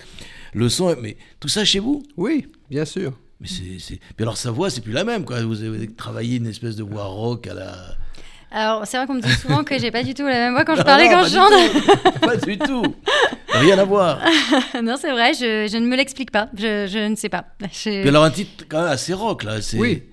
le 0.52 0.68
son. 0.68 0.94
Mais 1.00 1.16
tout 1.40 1.48
ça 1.48 1.64
chez 1.64 1.78
vous? 1.78 2.02
Oui, 2.18 2.46
bien 2.70 2.84
sûr. 2.84 3.14
Mais 3.40 3.48
c'est, 3.48 3.78
c'est- 3.78 3.96
Puis 4.16 4.22
alors 4.22 4.36
sa 4.36 4.50
voix, 4.50 4.68
c'est 4.68 4.82
plus 4.82 4.92
la 4.92 5.04
même. 5.04 5.24
Quoi. 5.24 5.42
Vous 5.44 5.62
avez 5.62 5.88
travaillé 5.94 6.36
une 6.36 6.46
espèce 6.46 6.76
de 6.76 6.82
voix 6.82 7.04
rock 7.04 7.46
à 7.46 7.54
la. 7.54 7.72
Alors, 8.56 8.86
c'est 8.86 8.96
vrai 8.96 9.06
qu'on 9.08 9.14
me 9.14 9.20
dit 9.20 9.32
souvent 9.32 9.64
que 9.64 9.76
j'ai 9.80 9.90
pas 9.90 10.04
du 10.04 10.14
tout 10.14 10.22
la 10.22 10.32
même 10.34 10.52
voix 10.52 10.64
quand 10.64 10.74
je 10.74 10.78
Non, 10.80 10.84
parlais 10.84 11.06
non, 11.06 11.10
quand 11.10 11.22
pas 11.22 11.28
je 11.28 11.34
chante. 11.34 12.20
Pas 12.20 12.36
du 12.36 12.56
tout. 12.56 12.84
Rien 13.48 13.76
à 13.78 13.84
voir. 13.84 14.20
non, 14.82 14.94
c'est 14.96 15.10
vrai, 15.10 15.32
je, 15.34 15.68
je 15.70 15.76
ne 15.76 15.86
me 15.86 15.96
l'explique 15.96 16.30
pas. 16.30 16.48
Je, 16.56 16.86
je 16.86 17.08
ne 17.08 17.16
sais 17.16 17.28
pas. 17.28 17.46
Je- 17.72 18.00
Puis 18.00 18.08
alors 18.08 18.22
un 18.22 18.30
titre 18.30 18.64
quand 18.68 18.78
même 18.82 18.90
assez 18.92 19.12
rock 19.12 19.42
là. 19.42 19.60
C'est... 19.60 19.76
Oui. 19.78 20.04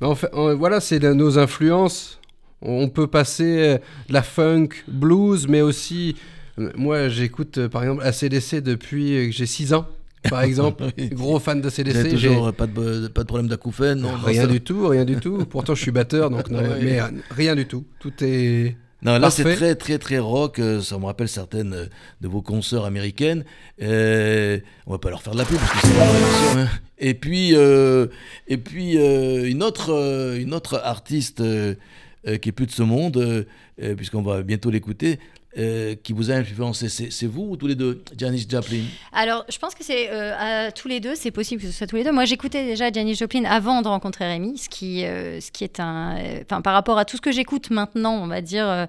Mais 0.00 0.06
en 0.06 0.14
fait, 0.14 0.30
en- 0.32 0.54
voilà, 0.56 0.80
c'est 0.80 0.98
de- 1.00 1.12
nos 1.12 1.38
influences. 1.38 2.18
On 2.62 2.88
peut 2.88 3.08
passer 3.08 3.58
euh, 3.58 3.78
de 4.08 4.12
la 4.14 4.22
funk, 4.22 4.68
blues, 4.88 5.46
mais 5.48 5.60
aussi. 5.60 6.16
euh, 6.58 6.70
Moi, 6.76 7.08
j'écoute 7.10 7.58
euh, 7.58 7.68
par 7.68 7.82
exemple 7.82 8.02
ACDC 8.04 8.62
depuis 8.62 9.16
euh, 9.18 9.26
que 9.26 9.32
j'ai 9.32 9.46
6 9.46 9.74
ans, 9.74 9.86
par 10.28 10.42
exemple. 10.44 10.84
Gros 11.12 11.38
fan 11.38 11.60
de 11.60 11.68
toujours 11.70 12.16
j'ai- 12.18 12.36
euh, 12.48 12.52
pas 12.52 12.66
de, 12.66 13.08
pas 13.08 13.22
de 13.22 13.26
problème 13.26 13.48
d'acouphène 13.48 14.00
non, 14.00 14.12
non, 14.12 14.18
Rien 14.24 14.42
ça- 14.42 14.46
du 14.48 14.60
tout, 14.60 14.86
rien 14.88 15.04
du 15.04 15.16
tout. 15.16 15.44
Pourtant, 15.46 15.74
je 15.74 15.82
suis 15.82 15.90
batteur, 15.90 16.30
donc 16.30 16.50
non, 16.50 16.58
Ouais. 16.62 16.78
mais 16.82 17.00
rien 17.30 17.54
du 17.56 17.66
tout. 17.66 17.84
Tout 18.00 18.12
est. 18.22 18.76
Non, 19.04 19.18
là 19.18 19.30
c'est 19.30 19.42
très 19.56 19.74
très 19.74 19.98
très 19.98 20.20
rock. 20.20 20.60
euh, 20.60 20.80
Ça 20.80 20.96
me 20.96 21.06
rappelle 21.06 21.28
certaines 21.28 21.72
euh, 21.74 21.86
de 22.20 22.28
vos 22.28 22.40
consoeurs 22.40 22.84
américaines. 22.84 23.44
Euh, 23.82 24.58
on 24.86 24.92
va 24.92 24.98
pas 24.98 25.10
leur 25.10 25.22
faire 25.22 25.32
de 25.32 25.38
la 25.38 25.44
pub 25.44 25.58
parce 25.58 25.72
que 25.72 25.86
c'est 25.88 25.94
pas 25.94 26.60
hein. 26.60 26.68
Et 26.98 27.14
puis 27.14 27.50
euh, 27.56 28.06
et 28.46 28.58
puis 28.58 28.98
euh, 28.98 29.48
une 29.50 29.64
autre 29.64 29.90
une 30.38 30.54
autre 30.54 30.80
artiste 30.84 31.42
qui 32.24 32.48
est 32.48 32.52
plus 32.52 32.66
de 32.66 32.70
ce 32.70 32.84
monde, 32.84 33.44
puisqu'on 33.96 34.22
va 34.22 34.42
bientôt 34.44 34.70
l'écouter. 34.70 35.18
Euh, 35.58 35.94
qui 36.02 36.12
vous 36.12 36.30
a 36.30 36.34
influencé, 36.34 36.88
c'est 36.88 37.26
vous 37.26 37.48
ou 37.50 37.56
tous 37.56 37.66
les 37.66 37.74
deux 37.74 38.02
Janis 38.16 38.46
Joplin? 38.48 38.84
Alors, 39.12 39.44
je 39.50 39.58
pense 39.58 39.74
que 39.74 39.84
c'est 39.84 40.08
euh, 40.10 40.70
tous 40.74 40.88
les 40.88 40.98
deux, 41.00 41.14
c'est 41.14 41.30
possible 41.30 41.60
que 41.60 41.68
ce 41.68 41.72
soit 41.76 41.86
tous 41.86 41.96
les 41.96 42.04
deux. 42.04 42.12
Moi, 42.12 42.24
j'écoutais 42.24 42.64
déjà 42.64 42.90
Janis 42.90 43.14
Joplin 43.16 43.44
avant 43.44 43.82
de 43.82 43.88
rencontrer 43.88 44.26
Rémi, 44.26 44.56
ce 44.56 44.68
qui, 44.68 45.04
euh, 45.04 45.40
ce 45.40 45.50
qui 45.50 45.64
est 45.64 45.78
un. 45.80 46.16
euh, 46.18 46.40
Enfin, 46.42 46.62
par 46.62 46.72
rapport 46.72 46.98
à 46.98 47.04
tout 47.04 47.16
ce 47.16 47.20
que 47.22 47.32
j'écoute 47.32 47.70
maintenant, 47.70 48.14
on 48.22 48.26
va 48.26 48.40
dire, 48.40 48.86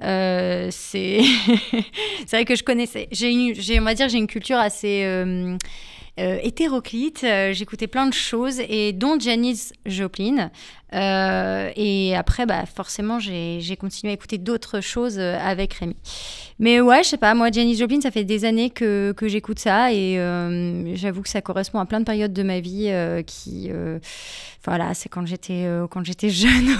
c'est. 0.00 0.70
c'est 2.26 2.30
vrai 2.30 2.44
que 2.44 2.54
je 2.56 2.62
connaissais. 2.62 3.08
J'ai, 3.10 3.80
on 3.80 3.84
va 3.84 3.94
dire, 3.94 4.08
j'ai 4.08 4.18
une 4.18 4.26
culture 4.26 4.58
assez. 4.58 5.04
hétéroclite, 6.16 7.26
j'écoutais 7.52 7.88
plein 7.88 8.06
de 8.06 8.14
choses 8.14 8.60
et 8.68 8.92
dont 8.92 9.18
Janis 9.18 9.72
Joplin. 9.86 10.50
Euh, 10.94 11.70
et 11.76 12.14
après, 12.16 12.46
bah, 12.46 12.64
forcément, 12.72 13.18
j'ai 13.18 13.76
continué 13.78 14.12
à 14.12 14.14
écouter 14.14 14.38
d'autres 14.38 14.80
choses 14.80 15.16
euh, 15.18 15.36
avec 15.44 15.74
Rémi. 15.74 15.96
Mais 16.60 16.80
ouais, 16.80 17.02
je 17.02 17.08
sais 17.08 17.16
pas, 17.16 17.34
moi, 17.34 17.50
Janis 17.50 17.76
Joplin, 17.76 18.00
ça 18.00 18.10
fait 18.12 18.22
des 18.24 18.44
années 18.44 18.70
que, 18.70 19.12
que 19.16 19.26
j'écoute 19.26 19.58
ça 19.58 19.92
et 19.92 20.18
euh, 20.18 20.94
j'avoue 20.94 21.22
que 21.22 21.28
ça 21.28 21.40
correspond 21.40 21.80
à 21.80 21.84
plein 21.86 21.98
de 21.98 22.04
périodes 22.04 22.32
de 22.32 22.42
ma 22.44 22.60
vie 22.60 22.86
euh, 22.90 23.22
qui. 23.22 23.70
voilà, 24.64 24.94
c'est 24.94 25.08
quand 25.08 25.26
j'étais 25.26 25.66
j'étais 26.04 26.30
jeune. 26.30 26.76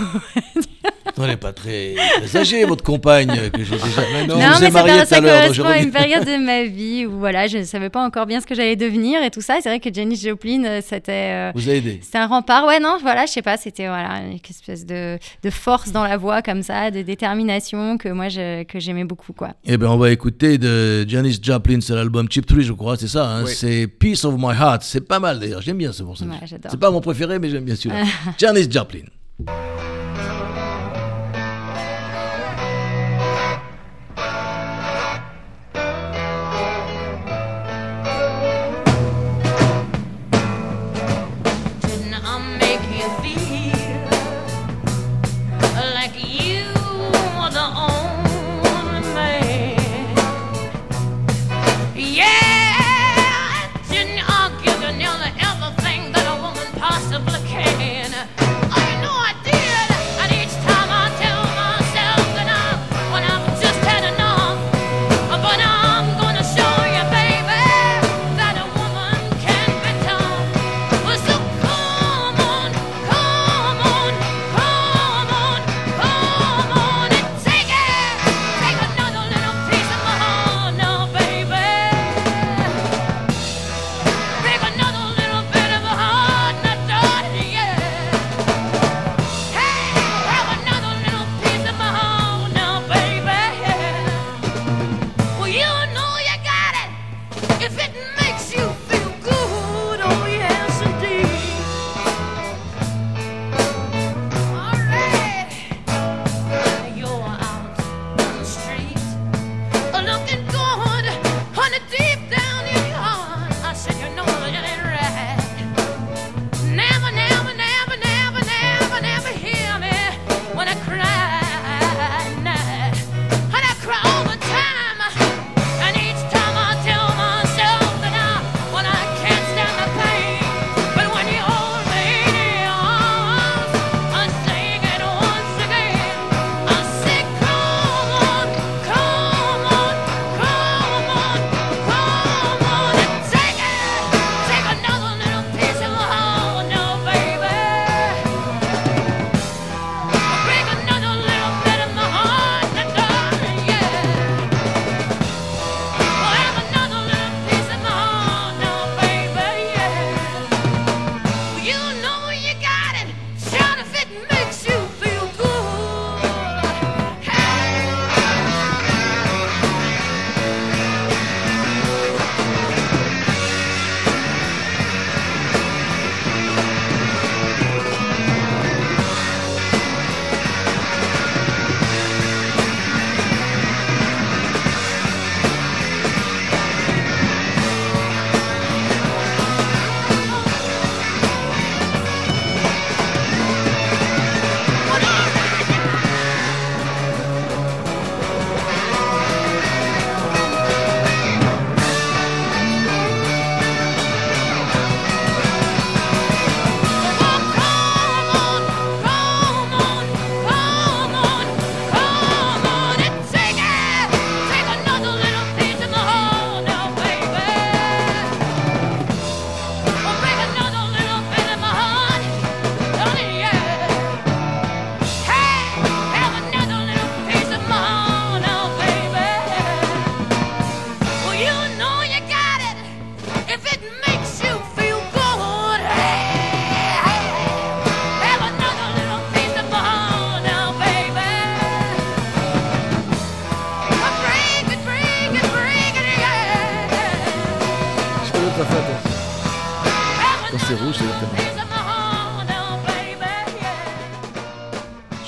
On 1.16 1.26
n'est 1.26 1.37
pas 1.37 1.52
très, 1.52 1.94
très 2.25 2.38
âgé, 2.40 2.64
votre 2.64 2.83
compagne, 2.83 3.28
que 3.50 3.62
j'ai 3.62 3.76
déjà. 3.76 4.02
Je 4.02 4.26
non, 4.26 4.35
vous 4.37 4.42
ai 4.42 4.61
mais 4.61 4.71
ça, 4.71 4.71
marié 4.71 4.92
par- 4.92 4.97
tout 4.97 5.02
à 5.02 5.06
ça 5.06 5.21
correspond 5.21 5.64
à 5.66 5.78
une 5.78 5.92
période 5.92 6.25
de 6.25 6.37
ma 6.44 6.64
vie 6.64 7.06
où 7.06 7.18
voilà, 7.18 7.47
je 7.47 7.59
ne 7.59 7.62
savais 7.64 7.88
pas 7.90 8.04
encore 8.04 8.26
bien 8.26 8.40
ce 8.40 8.47
que 8.47 8.54
j'allais 8.54 8.75
devenir 8.75 9.23
et 9.23 9.30
tout 9.30 9.40
ça. 9.40 9.59
C'est 9.62 9.68
vrai 9.68 9.78
que 9.80 9.92
Janis 9.92 10.16
Joplin, 10.16 10.80
c'était. 10.83 11.52
Vous 11.54 11.68
a 11.68 11.75
aidé. 11.75 12.00
C'était 12.02 12.18
un 12.18 12.26
rempart, 12.26 12.66
ouais, 12.66 12.80
non, 12.80 12.97
voilà, 13.00 13.26
je 13.26 13.33
sais 13.33 13.42
pas, 13.42 13.56
c'était 13.56 13.87
voilà, 13.87 14.03
une 14.04 14.38
espèce 14.49 14.87
de, 14.87 15.18
de 15.42 15.50
force 15.50 15.92
dans 15.92 16.04
la 16.04 16.16
voix 16.16 16.42
comme 16.42 16.62
ça, 16.62 16.90
de 16.90 17.02
détermination 17.02 17.99
que 17.99 18.08
moi 18.08 18.28
je- 18.28 18.62
que 18.64 18.78
j'aimais 18.80 19.04
beaucoup, 19.04 19.32
quoi. 19.32 19.50
Eh 19.64 19.76
bien, 19.76 19.88
on 19.90 19.96
va 19.99 20.11
écouter 20.11 20.58
de 20.58 21.08
Janis 21.08 21.38
Joplin, 21.42 21.80
c'est 21.80 21.94
l'album 21.94 22.26
Chip 22.30 22.46
Tree, 22.46 22.62
je 22.64 22.73
crois, 22.73 22.96
c'est 22.96 23.08
ça. 23.08 23.26
hein 23.28 23.42
Oui. 23.44 23.52
C'est 23.54 23.87
Peace 23.87 24.25
of 24.25 24.34
My 24.38 24.52
Heart. 24.56 24.82
C'est 24.82 25.06
pas 25.06 25.18
mal 25.20 25.38
d'ailleurs, 25.38 25.62
j'aime 25.62 25.78
bien 25.78 25.92
ce 25.92 26.02
morceau. 26.02 26.25
Ouais, 26.25 26.37
j'adore. 26.46 26.70
c'est 26.70 26.80
pas 26.80 26.90
mon 26.90 27.00
préféré, 27.00 27.38
mais 27.38 27.49
j'aime 27.50 27.64
bien 27.64 27.76
celui-là. 27.76 28.04
Janis 28.38 28.70
Joplin. 28.70 29.04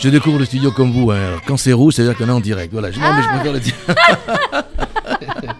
Je 0.06 0.10
découvre 0.12 0.38
le 0.38 0.44
studio 0.44 0.70
comme 0.70 0.92
vous. 0.92 1.10
hein. 1.10 1.40
Quand 1.48 1.56
c'est 1.56 1.72
rouge, 1.72 1.94
c'est-à-dire 1.94 2.16
qu'on 2.16 2.28
est 2.28 2.32
en 2.32 2.38
direct. 2.38 2.72
Voilà, 2.72 2.92
je, 2.92 3.00
non, 3.00 3.12
mais 3.12 3.22
je 3.24 3.28
préfère 3.28 3.52
le 3.52 3.58
dire. 3.58 3.74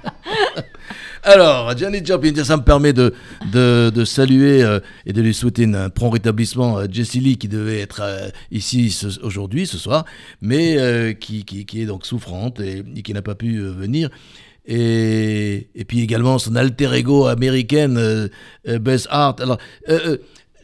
Alors, 1.25 1.77
Janis 1.77 2.05
Joplin, 2.05 2.45
ça 2.45 2.57
me 2.57 2.63
permet 2.63 2.93
de, 2.93 3.13
de, 3.51 3.91
de 3.93 4.05
saluer 4.05 4.63
euh, 4.63 4.79
et 5.05 5.13
de 5.13 5.21
lui 5.21 5.35
souhaiter 5.35 5.65
un 5.65 5.91
prompt 5.91 6.11
rétablissement 6.11 6.77
à 6.77 6.89
Jessie 6.89 7.19
Lee 7.19 7.39
qui 7.39 7.49
devait 7.49 7.81
être 7.81 8.03
euh, 8.05 8.29
ici 8.53 8.97
aujourd'hui, 9.25 9.67
ce 9.67 9.79
soir, 9.79 10.05
mais 10.41 10.79
euh, 10.79 11.13
qui, 11.13 11.45
qui, 11.45 11.67
qui 11.67 11.83
est 11.83 11.87
donc 11.87 12.07
souffrante 12.07 12.61
et, 12.61 12.85
et 12.95 13.03
qui 13.03 13.13
n'a 13.15 13.23
pas 13.23 13.35
pu 13.35 13.57
euh, 13.57 13.73
venir. 13.73 14.11
Et, 14.69 15.67
et 15.75 15.85
puis 15.85 16.03
également 16.03 16.39
son 16.39 16.55
alter 16.55 16.93
ego 16.95 17.27
américaine, 17.27 17.97
euh, 17.99 18.29
euh, 18.69 18.79
Bess 18.79 19.09
Hart. 19.11 19.41
Alors, 19.41 19.59
euh, 19.89 19.99
euh, 20.07 20.17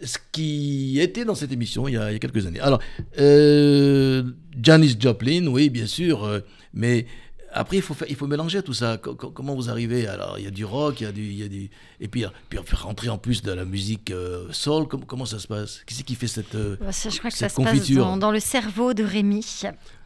ce 0.04 0.18
qui 0.32 0.98
était 1.00 1.24
dans 1.24 1.34
cette 1.34 1.52
émission 1.52 1.86
il 1.88 1.94
y 1.94 1.96
a, 1.96 2.10
il 2.10 2.14
y 2.14 2.16
a 2.16 2.18
quelques 2.18 2.46
années. 2.46 2.60
Alors, 2.60 2.80
euh, 3.18 4.22
Janis 4.60 4.96
Joplin, 4.98 5.46
oui, 5.46 5.70
bien 5.70 5.86
sûr, 5.86 6.24
euh, 6.24 6.40
mais 6.74 7.06
après, 7.54 7.76
il 7.76 7.82
faut, 7.82 7.92
faire- 7.92 8.08
il 8.08 8.16
faut 8.16 8.26
mélanger 8.26 8.62
tout 8.62 8.72
ça. 8.72 8.96
Co- 8.96 9.14
co- 9.14 9.30
comment 9.30 9.54
vous 9.54 9.68
arrivez? 9.68 10.06
Alors, 10.06 10.36
il 10.38 10.44
y 10.44 10.46
a 10.46 10.50
du 10.50 10.64
rock, 10.64 11.00
il 11.02 11.04
y 11.04 11.06
a 11.06 11.12
du. 11.12 11.20
il 11.22 11.38
y 11.38 11.42
a 11.42 11.48
du 11.48 11.68
et 12.00 12.08
puis, 12.08 12.24
puis 12.48 12.58
on 12.58 12.62
fait 12.62 12.76
rentrer 12.76 13.10
en 13.10 13.18
plus 13.18 13.42
de 13.42 13.52
la 13.52 13.66
musique 13.66 14.10
euh, 14.10 14.46
soul. 14.52 14.88
Com- 14.88 15.04
comment 15.06 15.26
ça 15.26 15.38
se 15.38 15.46
passe? 15.46 15.82
Qui 15.86 15.94
c'est 15.94 16.02
qui 16.02 16.14
fait 16.14 16.28
cette. 16.28 16.54
euh, 16.54 16.76
Bah, 16.80 16.92
ça, 16.92 17.10
je 17.10 17.18
crois 17.18 17.30
que 17.30 17.36
ça 17.36 17.50
se 17.50 17.54
passe 17.54 17.64
confiture? 17.66 18.04
dans, 18.06 18.16
dans 18.16 18.30
le 18.32 18.40
cerveau 18.40 18.94
de 18.94 19.04
Rémi. 19.04 19.44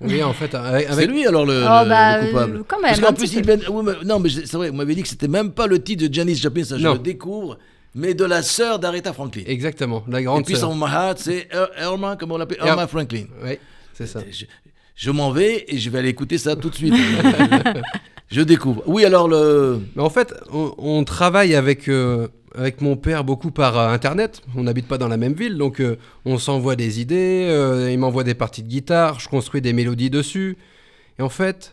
Oui, 0.01 0.23
en 0.25 0.33
fait, 0.33 0.53
avec, 0.57 0.87
C'est 0.89 0.93
avec- 0.93 1.09
lui 1.11 1.25
alors 1.25 1.47
le, 1.47 1.53
Oh, 1.65 1.83
le- 1.85 1.89
bah, 1.89 2.21
le 2.21 2.27
coupable. 2.29 2.65
quand 2.67 2.79
Parce 2.83 2.97
même, 2.97 3.05
qu'en 3.07 3.11
un 3.13 3.15
plus, 3.15 3.29
petit 3.31 3.37
il 3.39 3.43
peu. 3.43 3.59
oui, 3.71 3.83
mais- 3.87 4.05
non, 4.05 4.19
mais 4.19 4.29
c'est 4.29 4.53
vrai, 4.57 4.71
vous 4.71 4.77
m'avez 4.77 4.95
dit 4.97 5.03
que 5.03 5.09
c'était 5.09 5.29
même 5.29 5.53
pas 5.53 5.69
le 5.69 5.81
titre 5.81 6.09
de 6.09 6.13
Janis 6.13 6.35
Joplin, 6.35 6.65
ça 6.65 6.79
je 6.79 6.83
Non. 6.83 6.95
le 6.95 6.99
découvre, 6.99 7.59
mais 7.97 8.15
de 8.15 8.25
la 8.25 8.43
sœur 8.43 8.79
d'Aretha 8.79 9.13
Franklin. 9.13 9.43
exactement, 9.47 10.05
la 10.07 10.21
Et 10.21 10.25
grande 10.25 10.45
puis 10.45 10.55
sœur. 10.55 10.71
son 10.71 10.81
heart, 10.87 11.19
c'est 11.19 11.49
Er- 11.53 11.83
Irma, 11.83 12.15
comment 12.17 12.37
on 12.37 12.39
l'appelle 12.39 12.59
Er- 12.63 12.69
Irma 12.69 12.87
Franklin. 12.87 13.25
Oui, 13.43 13.59
c'est 13.95 14.07
ça. 14.07 14.21
Je, 14.31 14.45
je 14.95 15.11
m'en 15.11 15.31
vais 15.33 15.65
et 15.67 15.79
je 15.79 15.91
vais 15.91 15.99
aller 15.99 16.11
écouter 16.11 16.39
ça 16.39 16.55
tout 16.55 16.71
de 16.71 16.75
suite. 16.77 16.95
je 18.31 18.41
découvre. 18.43 18.83
Oui, 18.87 19.05
alors 19.05 19.29
le. 19.29 19.81
Mais 19.95 20.03
en 20.03 20.11
fait, 20.11 20.35
on, 20.53 20.75
on 20.79 21.05
travaille 21.05 21.55
avec, 21.55 21.89
euh, 21.89 22.29
avec 22.55 22.81
mon 22.81 22.97
père 22.97 23.25
beaucoup 23.25 23.51
par 23.51 23.79
euh, 23.79 23.89
Internet. 23.89 24.43
On 24.57 24.63
n'habite 24.65 24.89
pas 24.89 24.99
dans 24.99 25.09
la 25.09 25.17
même 25.17 25.35
ville, 25.35 25.57
donc 25.57 25.81
euh, 25.81 25.97
on 26.25 26.39
s'envoie 26.39 26.77
des 26.77 27.01
idées, 27.01 27.47
euh, 27.49 27.91
il 27.91 27.99
m'envoie 27.99 28.25
des 28.25 28.35
parties 28.35 28.63
de 28.63 28.69
guitare, 28.69 29.21
je 29.21 29.29
construis 29.29 29.61
des 29.61 29.73
mélodies 29.73 30.11
dessus. 30.11 30.57
Et 31.19 31.23
en 31.23 31.29
fait, 31.29 31.73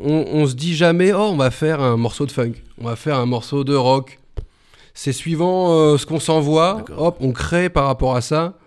on, 0.00 0.24
on 0.32 0.46
se 0.46 0.54
dit 0.54 0.74
jamais, 0.74 1.12
oh, 1.12 1.28
on 1.32 1.36
va 1.36 1.50
faire 1.50 1.80
un 1.80 1.96
morceau 1.96 2.26
de 2.26 2.32
funk, 2.32 2.52
on 2.78 2.84
va 2.86 2.96
faire 2.96 3.18
un 3.18 3.26
morceau 3.26 3.64
de 3.64 3.74
rock. 3.74 4.18
C'est 4.94 5.12
suivant 5.12 5.72
euh, 5.72 5.96
ce 5.98 6.06
qu'on 6.06 6.20
s'envoie, 6.20 6.84
hop, 6.96 7.16
on 7.20 7.32
crée 7.32 7.68
par 7.70 7.86
rapport 7.86 8.14
à 8.16 8.20
ça. 8.20 8.58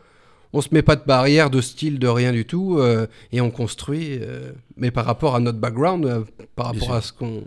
On 0.53 0.61
se 0.61 0.69
met 0.71 0.81
pas 0.81 0.95
de 0.95 1.03
barrière, 1.05 1.49
de 1.49 1.59
style, 1.61 1.99
de 1.99 2.07
rien 2.07 2.31
du 2.31 2.45
tout, 2.45 2.77
euh, 2.79 3.07
et 3.33 3.41
on 3.41 3.51
construit, 3.51 4.19
euh, 4.21 4.51
mais 4.77 4.89
par 4.89 5.05
rapport 5.05 5.35
à 5.35 5.39
notre 5.39 5.59
background, 5.59 6.25
par 6.55 6.71
Bien 6.71 6.79
rapport 6.81 6.87
sûr. 6.87 6.93
à 6.95 7.01
ce 7.01 7.13
qu'on 7.13 7.43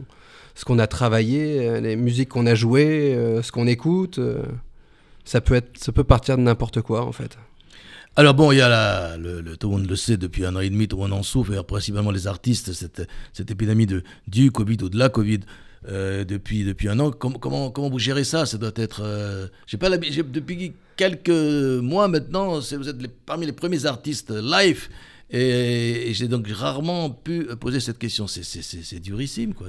ce 0.55 0.65
qu'on 0.65 0.79
a 0.81 0.89
travaillé, 0.89 1.81
les 1.81 1.95
musiques 1.95 2.31
qu'on 2.31 2.45
a 2.45 2.57
jouées, 2.57 3.17
ce 3.43 3.53
qu'on 3.53 3.69
écoute, 3.69 4.19
ça 5.25 5.41
peut 5.41 5.55
être, 5.55 5.79
ça 5.79 5.93
peut 5.93 6.03
partir 6.03 6.37
de 6.37 6.43
n'importe 6.43 6.81
quoi 6.83 7.05
en 7.05 7.13
fait. 7.13 7.39
Alors 8.17 8.35
bon, 8.35 8.51
il 8.51 8.59
y 8.59 8.61
a 8.61 8.69
la, 8.69 9.17
le, 9.17 9.41
le- 9.41 9.57
tout 9.57 9.69
le 9.71 9.77
monde 9.77 9.89
le 9.89 9.95
sait 9.95 10.17
depuis 10.17 10.45
un 10.45 10.57
an 10.57 10.61
et 10.61 10.69
demi, 10.69 10.89
tout 10.89 10.97
le 10.97 11.03
monde 11.03 11.13
en 11.13 11.23
souffre, 11.23 11.55
et 11.55 11.63
principalement 11.63 12.11
les 12.11 12.27
artistes, 12.27 12.73
cette, 12.73 13.07
cette 13.33 13.51
épidémie 13.53 13.87
de, 13.87 14.03
du 14.27 14.51
Covid 14.51 14.79
ou 14.83 14.89
de 14.89 14.99
la 14.99 15.09
Covid 15.11 15.41
euh, 15.87 16.25
depuis, 16.25 16.65
depuis 16.65 16.89
un 16.89 16.99
an. 16.99 17.11
Com- 17.11 17.39
comment, 17.39 17.71
comment 17.71 17.91
vous 17.91 17.99
gérez 17.99 18.25
ça? 18.25 18.47
Ça 18.47 18.59
doit 18.59 18.73
être... 18.77 19.03
euh, 19.05 19.47
pas 19.79 19.89
depuis 20.31 20.73
quelques 20.97 21.29
mois 21.29 22.09
maintenant, 22.09 22.59
vous 22.59 22.89
êtes 22.89 23.07
parmi 23.25 23.47
les 23.47 23.53
premiers 23.53 23.87
artistes 23.87 24.31
live, 24.31 24.89
et, 25.31 26.09
j'ai 26.15 26.27
donc 26.27 26.49
rarement 26.49 27.11
pu 27.11 27.45
poser 27.61 27.81
cette 27.81 27.99
question. 27.99 28.27
C'est- 28.27 28.43
durissime, 29.01 29.55
quoi. 29.55 29.69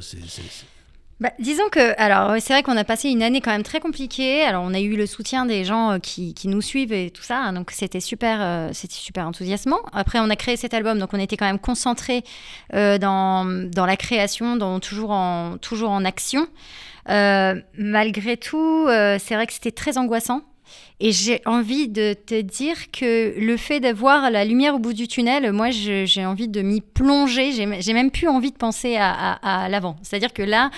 Bah, 1.20 1.32
disons 1.40 1.68
que, 1.70 2.00
alors 2.02 2.36
c'est 2.40 2.54
vrai 2.54 2.64
qu'on 2.64 2.78
a 2.78 2.86
passé 2.86 3.10
une 3.10 3.22
année 3.22 3.42
quand 3.42 3.52
même 3.52 3.64
très 3.64 3.80
compliquée. 3.80 4.44
Alors 4.44 4.64
on 4.64 4.74
a 4.74 4.80
eu 4.80 4.96
le 4.96 5.06
soutien 5.06 5.46
des 5.46 5.66
gens 5.66 5.92
euh, 5.92 6.00
qui, 6.00 6.34
qui 6.34 6.48
nous 6.48 6.62
suivent 6.62 6.94
et 6.94 7.12
tout 7.12 7.24
ça, 7.24 7.40
hein, 7.40 7.54
donc 7.54 7.72
c'était 7.72 8.00
super, 8.00 8.40
euh, 8.42 8.70
c'était 8.74 8.94
super 8.96 9.28
enthousiasmant. 9.28 9.80
Après 9.92 10.20
on 10.20 10.30
a 10.30 10.36
créé 10.36 10.56
cet 10.56 10.74
album, 10.74 10.98
donc 10.98 11.14
on 11.14 11.20
était 11.20 11.36
quand 11.36 11.46
même 11.46 11.60
concentré 11.60 12.24
dans, 12.72 13.46
dans 13.70 13.86
la 13.86 13.98
création, 13.98 14.56
dans, 14.56 14.80
toujours 14.80 15.12
en 15.12 15.58
toujours 15.58 15.92
en 15.92 16.06
action. 16.06 16.48
Euh, 17.10 17.56
malgré 17.78 18.38
tout, 18.38 18.86
euh, 18.88 19.18
c'est 19.20 19.36
vrai 19.36 19.48
que 19.48 19.54
c'était 19.54 19.72
très 19.72 19.98
angoissant. 19.98 20.42
Et 21.02 21.14
j'ai 21.14 21.42
envie 21.46 21.88
de 21.88 22.14
te 22.14 22.42
dire 22.42 22.92
que 22.92 23.34
le 23.40 23.56
fait 23.56 23.80
d'avoir 23.80 24.30
la 24.32 24.44
lumière 24.44 24.76
au 24.76 24.80
bout 24.80 24.92
du 24.92 25.08
tunnel, 25.08 25.52
moi, 25.54 25.70
j'ai 25.72 26.26
envie 26.26 26.50
de 26.50 26.62
m'y 26.62 26.82
plonger. 26.82 27.52
J'ai 27.54 27.94
même 27.94 28.12
plus 28.12 28.28
envie 28.28 28.52
de 28.52 28.58
penser 28.58 28.98
à- 28.98 29.32
à 29.64 29.70
l'avant. 29.70 29.96
C'est-à-dire 30.04 30.34
que 30.34 30.42
là, 30.44 30.72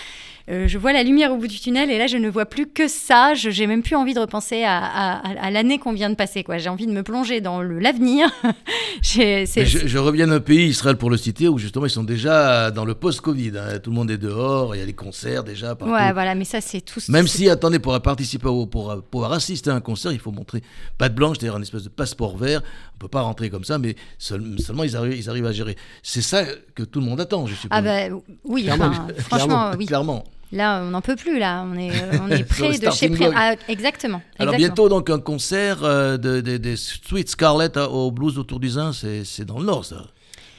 euh, 0.52 0.68
je 0.68 0.78
vois 0.78 0.92
la 0.94 1.02
lumière 1.04 1.32
au 1.32 1.38
bout 1.38 1.48
du 1.48 1.60
tunnel 1.60 1.90
et 1.90 1.98
là, 1.98 2.08
je 2.08 2.18
ne 2.18 2.30
vois 2.30 2.46
plus 2.46 2.68
que 2.68 2.88
ça. 2.88 3.34
Je 3.34 3.50
J'ai 3.50 3.68
même 3.68 3.82
plus 3.84 3.96
envie 3.96 4.14
de 4.14 4.20
repenser 4.20 4.64
à, 4.64 4.78
à- 4.80 5.14
à- 5.30 5.46
à 5.46 5.52
l'année 5.52 5.78
qu'on 5.80 5.94
vient 5.94 6.10
de 6.10 6.16
passer. 6.16 6.44
quoi. 6.44 6.58
J'ai 6.58 6.70
envie 6.70 6.88
de 6.88 6.92
me 6.92 7.04
plonger 7.04 7.42
dans 7.42 7.62
l'avenir. 7.62 8.30
Je, 9.04 9.46
je 9.88 9.98
reviens 9.98 10.28
d'un 10.28 10.40
pays, 10.40 10.68
Israël 10.68 10.96
pour 10.98 11.10
le 11.10 11.18
citer, 11.18 11.48
où 11.48 11.58
justement 11.58 11.86
ils 11.86 11.90
sont 11.92 12.04
déjà 12.04 12.70
dans 12.72 12.86
le 12.86 12.94
post-Covid. 12.94 13.52
hein. 13.58 13.80
Tout 13.80 13.90
le 13.90 13.96
monde 13.96 14.12
est 14.12 14.18
dehors, 14.18 14.76
il 14.76 14.80
y 14.80 14.82
a 14.82 14.86
les 14.86 14.94
concerts 14.94 15.44
déjà 15.44 15.76
partout. 15.76 15.94
Ouais, 15.94 16.12
voilà, 16.14 16.36
mais 16.36 16.44
ça, 16.46 16.62
c'est 16.62 16.82
tout. 16.82 17.00
Même 17.10 17.28
si, 17.28 17.50
attendez, 17.50 17.80
pour 17.80 18.00
participer 18.02 18.48
au, 18.48 18.66
pour 18.66 19.02
pouvoir 19.10 19.34
assister 19.34 19.70
à 19.70 19.76
un 19.76 19.82
concert, 19.82 20.12
il 20.12 20.20
faut 20.20 20.32
montrer 20.32 20.62
patte 20.98 21.16
blanche, 21.16 21.38
c'est-à-dire 21.40 21.56
un 21.58 21.62
espèce 21.62 21.84
de 21.84 21.90
passeport 21.90 22.38
vert. 22.38 22.62
On 22.96 23.00
peut 23.00 23.08
pas 23.08 23.22
rentrer 23.22 23.50
comme 23.50 23.64
ça, 23.64 23.78
mais 23.80 23.96
seul- 24.18 24.58
seulement 24.60 24.84
ils 24.84 24.96
arrivent, 24.96 25.16
ils 25.18 25.30
arrivent 25.30 25.46
à 25.48 25.52
gérer. 25.54 25.76
C'est 26.04 26.22
ça 26.22 26.44
que 26.76 26.84
tout 26.84 27.00
le 27.00 27.06
monde 27.06 27.20
attend, 27.22 27.48
je 27.48 27.56
suppose. 27.56 27.70
Ah 27.72 27.82
bah 27.82 28.16
oui, 28.44 28.64
Clairement. 28.64 28.86
enfin, 28.88 29.08
franchement, 29.20 29.72
oui. 29.78 29.86
Clairement. 29.86 30.24
Là, 30.52 30.82
on 30.84 30.90
n'en 30.92 31.02
peut 31.02 31.16
plus. 31.16 31.40
Là, 31.40 31.66
on 31.66 31.78
est, 31.78 31.92
euh, 31.92 32.18
on 32.22 32.30
est 32.30 32.44
près 32.48 32.78
de 32.78 32.90
chez 32.92 33.10
près. 33.10 33.30
Ah, 33.36 33.54
exactement. 33.70 34.22
Alors 34.38 34.54
exactement. 34.56 34.58
bientôt 34.58 34.90
donc 34.90 35.10
un 35.10 35.20
concert 35.20 35.84
euh, 35.84 36.18
de, 36.18 36.42
de- 36.42 36.58
des 36.58 36.76
Sweet 36.76 37.30
Scarlett 37.30 37.78
à- 37.78 37.90
au 37.90 38.12
Blues 38.12 38.38
autour 38.38 38.60
du 38.60 38.70
Zin, 38.70 38.92
c'est 38.94 39.24
c'est 39.24 39.46
dans 39.46 39.60
le 39.60 39.66
nord 39.66 39.86
ça. 39.86 40.08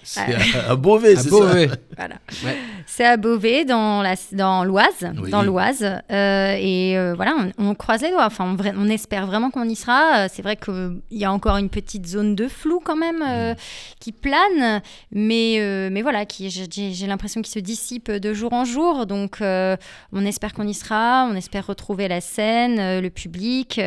C'est 0.05 0.21
à, 0.57 0.71
à 0.73 0.77
Beauvais, 0.77 1.17
c'est 1.17 1.31
Beauvais. 1.31 1.69
ça. 1.69 1.75
Voilà. 1.97 2.15
Ouais. 2.45 2.57
C'est 2.87 3.05
à 3.05 3.17
Beauvais, 3.17 3.65
dans 3.65 4.03
la, 4.03 4.15
dans 4.33 4.65
l'Oise, 4.65 5.12
Oui. 5.23 5.31
dans 5.31 5.43
l'Oise, 5.43 5.83
Euh, 6.11 6.57
et 6.59 6.97
euh, 6.99 7.12
voilà, 7.15 7.35
on, 7.59 7.71
on 7.71 7.75
croise 7.75 8.03
les 8.03 8.11
doigts. 8.11 8.27
Enfin, 8.27 8.57
on, 8.77 8.88
espère 8.88 9.27
vraiment 9.27 9.51
qu'on 9.51 9.69
y 9.69 9.77
sera. 9.77 10.25
Euh, 10.25 10.29
C'est 10.33 10.43
vrai 10.43 10.57
qu'il 10.57 11.01
y 11.11 11.25
a 11.25 11.33
encore 11.33 11.57
une 11.59 11.69
petite 11.69 12.07
zone 12.07 12.35
de 12.35 12.49
flou 12.49 12.81
quand 12.85 12.97
même 12.97 13.19
Mm. 13.19 13.29
euh, 13.29 13.55
qui 14.01 14.12
plane, 14.12 14.81
mais 15.11 15.59
mais 15.91 16.03
voilà, 16.03 16.25
qui 16.27 16.51
j'ai- 16.51 17.07
l'impression 17.07 17.43
qu'il 17.43 17.53
se 17.53 17.59
dissipe 17.59 18.11
de 18.11 18.35
jour 18.35 18.53
en 18.53 18.65
jour. 18.65 19.07
Donc, 19.07 19.38
on 19.41 20.25
espère 20.27 20.53
qu'on 20.55 20.67
y 20.67 20.75
sera. 20.75 21.29
On 21.31 21.35
espère 21.37 21.67
retrouver 21.67 22.09
la 22.09 22.21
scène, 22.21 23.01
le 23.01 23.09
public. 23.11 23.81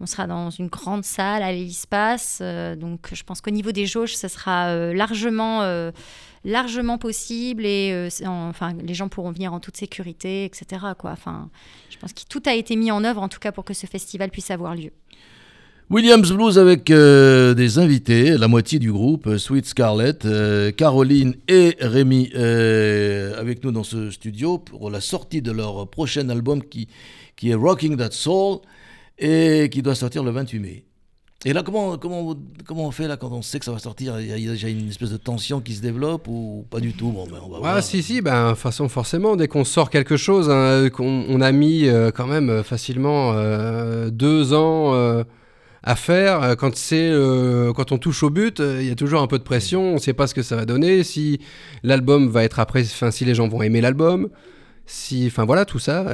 On 0.00 0.06
sera 0.06 0.26
dans 0.28 0.50
une 0.50 0.68
grande 0.68 1.04
salle 1.04 1.42
à 1.42 1.50
euh, 2.40 2.76
donc, 2.76 3.08
je 3.12 3.22
pense 3.24 3.40
qu'au 3.40 3.50
niveau 3.50 3.72
des 3.72 3.86
jauges, 3.86 4.16
ce 4.16 4.28
sera 4.28 4.68
euh, 4.68 4.92
largement 5.48 5.62
euh, 5.62 5.90
largement 6.44 6.98
possible 6.98 7.66
et 7.66 7.90
euh, 7.92 8.08
enfin 8.26 8.74
les 8.80 8.94
gens 8.94 9.08
pourront 9.08 9.32
venir 9.32 9.52
en 9.52 9.60
toute 9.60 9.76
sécurité 9.76 10.44
etc 10.44 10.64
quoi 10.96 11.10
enfin 11.10 11.50
je 11.90 11.98
pense 11.98 12.12
que 12.12 12.22
tout 12.28 12.42
a 12.46 12.54
été 12.54 12.76
mis 12.76 12.90
en 12.92 13.04
œuvre 13.04 13.22
en 13.22 13.28
tout 13.28 13.40
cas 13.40 13.52
pour 13.52 13.64
que 13.64 13.74
ce 13.74 13.86
festival 13.86 14.30
puisse 14.30 14.50
avoir 14.50 14.74
lieu 14.74 14.90
Williams 15.90 16.30
Blues 16.32 16.58
avec 16.58 16.90
euh, 16.90 17.54
des 17.54 17.78
invités, 17.78 18.36
la 18.36 18.46
moitié 18.46 18.78
du 18.78 18.92
groupe, 18.92 19.38
Sweet 19.38 19.64
Scarlett, 19.64 20.28
Caroline 20.76 21.34
et 21.48 21.76
Rémi 21.80 22.30
avec 22.34 23.64
nous 23.64 23.72
dans 23.72 23.84
ce 23.84 24.10
studio 24.10 24.58
pour 24.58 24.90
la 24.90 25.00
sortie 25.00 25.40
de 25.40 25.50
leur 25.50 25.88
prochain 25.88 26.28
album 26.28 26.62
qui, 26.62 26.88
qui 27.36 27.50
est 27.50 27.54
Rocking 27.54 27.96
That 27.96 28.10
Soul 28.10 28.58
et 29.18 29.70
qui 29.72 29.80
doit 29.80 29.94
sortir 29.94 30.22
le 30.22 30.30
28 30.30 30.58
mai. 30.58 30.87
Et 31.44 31.52
là, 31.52 31.62
comment, 31.62 31.96
comment, 31.98 32.34
comment 32.66 32.86
on 32.86 32.90
fait 32.90 33.06
là 33.06 33.16
quand 33.16 33.30
on 33.30 33.42
sait 33.42 33.60
que 33.60 33.64
ça 33.64 33.70
va 33.70 33.78
sortir? 33.78 34.18
Il 34.20 34.26
y, 34.26 34.32
a, 34.32 34.36
il 34.38 34.44
y 34.44 34.48
a 34.48 34.52
déjà 34.52 34.68
une 34.68 34.88
espèce 34.88 35.10
de 35.10 35.16
tension 35.16 35.60
qui 35.60 35.72
se 35.74 35.80
développe 35.80 36.26
ou 36.26 36.66
pas 36.68 36.80
du 36.80 36.92
tout? 36.94 37.12
Bon, 37.12 37.26
ben, 37.28 37.38
on 37.44 37.48
va 37.48 37.56
Ah 37.58 37.60
voir. 37.74 37.82
si 37.82 38.02
si, 38.02 38.20
ben 38.20 38.56
façon 38.56 38.88
forcément 38.88 39.36
dès 39.36 39.46
qu'on 39.46 39.62
sort 39.64 39.88
quelque 39.88 40.16
chose, 40.16 40.50
hein, 40.50 40.88
qu'on 40.90 41.24
on 41.28 41.40
a 41.40 41.52
mis 41.52 41.86
euh, 41.86 42.10
quand 42.10 42.26
même 42.26 42.50
euh, 42.50 42.62
facilement 42.64 43.34
euh, 43.34 44.10
deux 44.10 44.52
ans 44.52 44.94
euh, 44.94 45.22
à 45.84 45.94
faire. 45.94 46.42
euh, 46.42 46.54
Quand 46.56 46.74
c'est 46.74 47.08
euh, 47.08 47.72
quand 47.72 47.92
on 47.92 47.98
touche 47.98 48.24
au 48.24 48.30
but, 48.30 48.58
euh, 48.58 48.82
il 48.82 48.88
y 48.88 48.90
a 48.90 48.96
toujours 48.96 49.22
un 49.22 49.28
peu 49.28 49.38
de 49.38 49.44
pression. 49.44 49.90
On 49.92 49.94
ne 49.94 49.98
sait 50.00 50.14
pas 50.14 50.26
ce 50.26 50.34
que 50.34 50.42
ça 50.42 50.56
va 50.56 50.64
donner, 50.64 51.04
si 51.04 51.38
l'album 51.84 52.28
va 52.28 52.42
être 52.42 52.58
après, 52.58 52.82
enfin 52.82 53.12
si 53.12 53.24
les 53.24 53.36
gens 53.36 53.46
vont 53.46 53.62
aimer 53.62 53.80
l'album, 53.80 54.28
si, 54.86 55.28
enfin 55.28 55.44
voilà 55.44 55.64
tout 55.64 55.78
ça. 55.78 56.04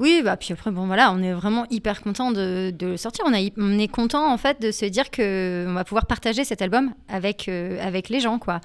Oui 0.00 0.22
bah 0.24 0.36
puis 0.36 0.52
après 0.52 0.70
bon 0.70 0.86
voilà 0.86 1.12
on 1.12 1.22
est 1.22 1.32
vraiment 1.32 1.66
hyper 1.70 2.00
content 2.02 2.32
de, 2.32 2.72
de 2.76 2.86
le 2.86 2.96
sortir 2.96 3.24
on, 3.28 3.32
a, 3.32 3.38
hy- 3.40 3.52
on 3.56 3.78
est 3.78 3.88
content 3.88 4.32
en 4.32 4.36
fait 4.38 4.60
de 4.60 4.70
se 4.70 4.84
dire 4.86 5.10
que 5.10 5.66
on 5.68 5.74
va 5.74 5.84
pouvoir 5.84 6.06
partager 6.06 6.44
cet 6.44 6.62
album 6.62 6.92
avec 7.08 7.48
euh, 7.48 7.78
avec 7.80 8.08
les 8.08 8.20
gens 8.20 8.38
quoi 8.38 8.60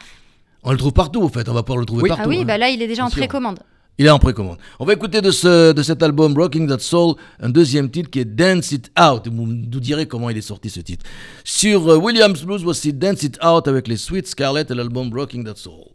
On 0.63 0.71
le 0.71 0.77
trouve 0.77 0.91
partout, 0.93 1.21
en 1.23 1.29
fait. 1.29 1.47
On 1.47 1.53
va 1.53 1.63
pouvoir 1.63 1.79
le 1.79 1.85
trouver 1.85 2.03
Oui. 2.03 2.09
partout. 2.09 2.23
ah 2.25 2.29
oui 2.29 2.39
hein. 2.41 2.45
bah 2.45 2.57
là 2.57 2.69
il 2.69 2.81
est 2.81 2.87
déjà 2.87 3.05
en 3.05 3.09
précommande 3.09 3.59
Il 3.99 4.05
est 4.05 4.09
en 4.09 4.19
précommande. 4.19 4.57
On 4.79 4.85
va 4.85 4.93
écouter 4.93 5.21
de, 5.21 5.29
ce, 5.31 5.71
de 5.73 5.83
cet 5.83 6.01
album 6.03 6.33
Rocking 6.37 6.67
That 6.67 6.79
Soul 6.79 7.15
un 7.39 7.49
deuxième 7.49 7.89
titre 7.91 8.09
qui 8.09 8.19
est 8.19 8.25
Dance 8.25 8.71
It 8.71 8.91
Out. 8.99 9.27
Vous 9.27 9.45
nous 9.45 9.79
direz 9.79 10.05
comment 10.07 10.29
il 10.29 10.37
est 10.37 10.41
sorti 10.53 10.69
ce 10.69 10.79
titre. 10.81 11.05
Sur 11.43 11.87
euh, 11.89 11.97
Williams 11.97 12.41
Blues, 12.43 12.63
voici 12.63 12.91
Dance 12.93 13.23
It 13.23 13.37
Out 13.43 13.67
avec 13.67 13.87
les 13.87 13.97
Sweet 13.97 14.25
Scarlet 14.27 14.65
et 14.69 14.73
l'album 14.73 15.13
Rocking 15.13 15.43
That 15.45 15.55
Soul. 15.57 15.85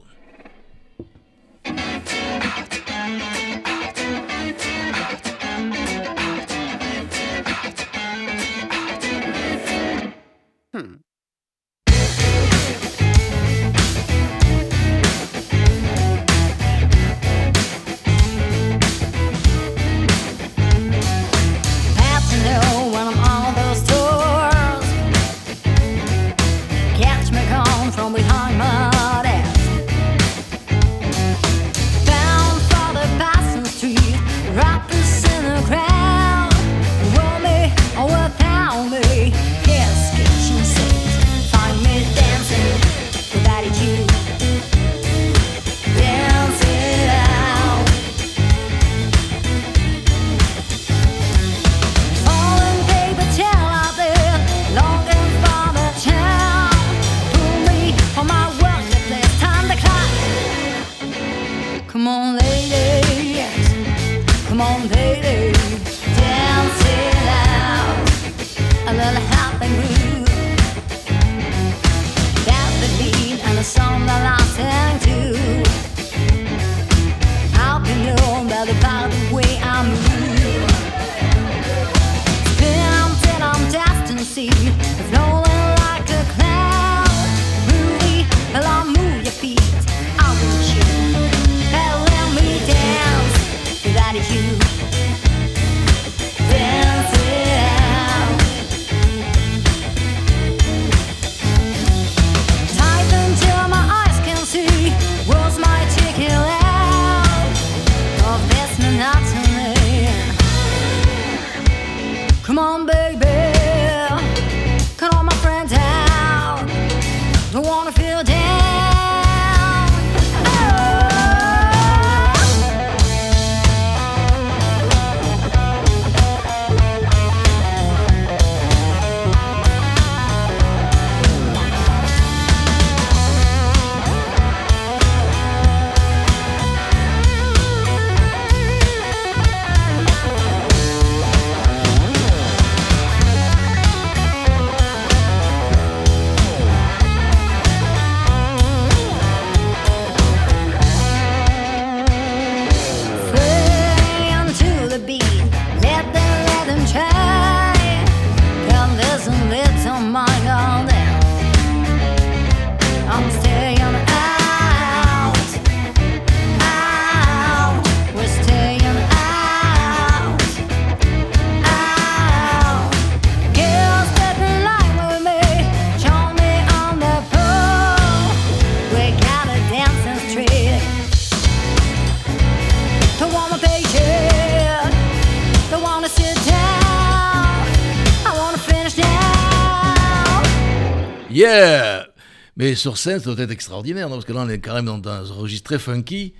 Sur 192.74 192.98
scène, 192.98 193.20
ça 193.20 193.34
doit 193.34 193.44
être 193.44 193.50
extraordinaire, 193.50 194.08
non? 194.08 194.16
Parce 194.16 194.24
que 194.24 194.32
là, 194.32 194.40
on 194.40 194.48
est 194.48 194.58
quand 194.58 194.74
même 194.74 195.00
dans 195.00 195.10
un 195.10 195.34
registre 195.34 195.64
très 195.64 195.78
funky. 195.78 196.34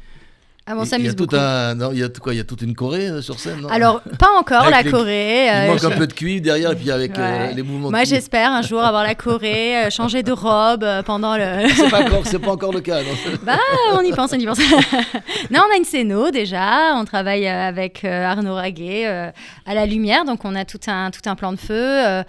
Ah 0.67 0.73
bon, 0.75 0.81
on 0.81 0.85
il 0.85 0.87
y 0.87 0.89
a 0.89 0.91
s'amuse 0.91 1.17
beaucoup. 1.17 1.37
un, 1.37 1.75
non, 1.75 1.91
il 1.93 1.99
y 1.99 2.03
a 2.03 2.09
quoi 2.09 2.33
Il 2.33 2.39
y 2.39 2.41
a 2.41 2.45
toute 2.45 2.63
une 2.63 2.75
choré 2.75 3.07
euh, 3.09 3.21
sur 3.21 3.39
scène, 3.39 3.61
non? 3.61 3.69
Alors, 3.69 4.01
pas 4.19 4.31
encore 4.39 4.63
Avec 4.63 4.73
la 4.75 4.83
les- 4.83 4.91
Corée. 4.91 5.45
Il 5.47 5.51
euh, 5.51 5.67
manque 5.73 5.85
un 5.85 5.91
peu 5.91 6.07
de 6.07 6.13
cuivre 6.15 6.43
derrière, 6.43 6.73
et 6.73 6.77
puis 6.77 6.91
avec 6.91 7.19
euh, 7.19 7.51
les 7.53 7.63
mouvements. 7.63 7.91
Moi, 7.91 8.01
de 8.01 8.07
j'espère 8.07 8.51
un 8.51 8.63
jour 8.63 8.81
avoir 8.83 9.03
la 9.03 9.15
Corée, 9.15 9.91
changer 9.91 10.23
de 10.23 10.33
robe 10.33 10.87
pendant 11.05 11.37
le. 11.37 11.69
C'est 11.77 11.91
pas 11.91 12.03
encore, 12.03 12.27
c'est 12.27 12.39
pas 12.39 12.53
encore 12.53 12.73
le 12.73 12.81
cas. 12.81 13.03
Non 13.03 13.11
Bah, 13.45 13.59
on 13.93 14.01
y 14.01 14.13
pense, 14.13 14.33
on 14.33 14.39
y 14.39 14.47
pense. 14.47 14.59
non, 15.51 15.61
on 15.69 15.75
a 15.75 15.77
une 15.77 15.85
scéno 15.85 16.31
déjà. 16.31 16.95
On 16.97 17.05
travaille 17.05 17.47
avec 17.47 18.03
Arnaud 18.03 18.55
Raguet 18.55 19.05
à 19.67 19.75
la 19.75 19.85
lumière, 19.85 20.25
donc 20.25 20.47
on 20.47 20.55
a 20.55 20.65
tout 20.65 20.81
un 20.87 21.11
tout 21.11 21.29
un 21.29 21.35
plan 21.35 21.53
de 21.53 21.59
feu. 21.59 22.23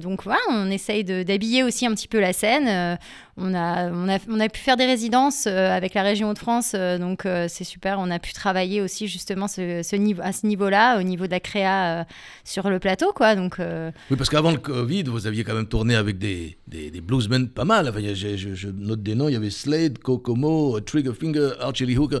donc 0.00 0.24
voilà, 0.24 0.40
on 0.50 0.70
essaye 0.70 1.04
de- 1.04 1.22
d'habiller 1.22 1.62
aussi 1.64 1.84
un 1.86 1.92
petit 1.92 2.08
peu 2.08 2.18
la 2.18 2.32
scène. 2.32 2.98
on 3.36 3.54
a, 3.54 3.88
on, 3.90 4.08
a, 4.08 4.18
on 4.30 4.40
a 4.40 4.48
pu 4.48 4.60
faire 4.60 4.76
des 4.76 4.86
résidences 4.86 5.46
avec 5.46 5.94
la 5.94 6.02
région 6.02 6.30
Hauts-de-France, 6.30 6.72
euh, 6.74 6.98
donc 6.98 7.24
euh, 7.42 7.46
c'est 7.48 7.64
super. 7.64 7.98
On 7.98 8.10
a 8.10 8.18
pu 8.18 8.32
travailler 8.32 8.80
aussi 8.80 9.08
justement 9.08 9.48
ce, 9.48 9.82
ce 9.82 9.96
niveau, 9.96 10.22
à 10.24 10.32
ce 10.32 10.46
niveau-là, 10.46 10.98
au 10.98 11.02
niveau 11.02 11.26
de 11.26 11.30
la 11.32 11.40
créa 11.40 12.00
euh, 12.00 12.04
sur 12.44 12.68
le 12.70 12.78
plateau, 12.78 13.12
quoi. 13.14 13.34
Donc 13.36 13.60
euh, 13.60 13.90
Oui, 14.10 14.16
parce 14.16 14.30
qu'avant 14.30 14.50
le 14.50 14.58
Covid, 14.58 15.04
vous 15.04 15.26
aviez 15.26 15.44
quand 15.44 15.54
même 15.54 15.66
tourné 15.68 15.94
avec 15.94 16.18
des, 16.18 16.56
des, 16.68 16.90
des 16.90 17.00
bluesmen 17.00 17.48
pas 17.48 17.64
mal. 17.64 17.88
Enfin, 17.88 18.00
il 18.00 18.06
y 18.06 18.10
a- 18.10 18.14
je, 18.14 18.36
je- 18.36 18.54
je 18.54 18.68
note 18.68 19.02
des 19.02 19.14
noms, 19.14 19.28
il 19.28 19.32
y 19.32 19.36
avait 19.36 19.50
Slade, 19.50 19.98
Kokomo, 19.98 20.80
Triggerfinger, 20.80 21.52
Archie 21.60 21.86
Lee 21.86 21.98
Hooker. 21.98 22.20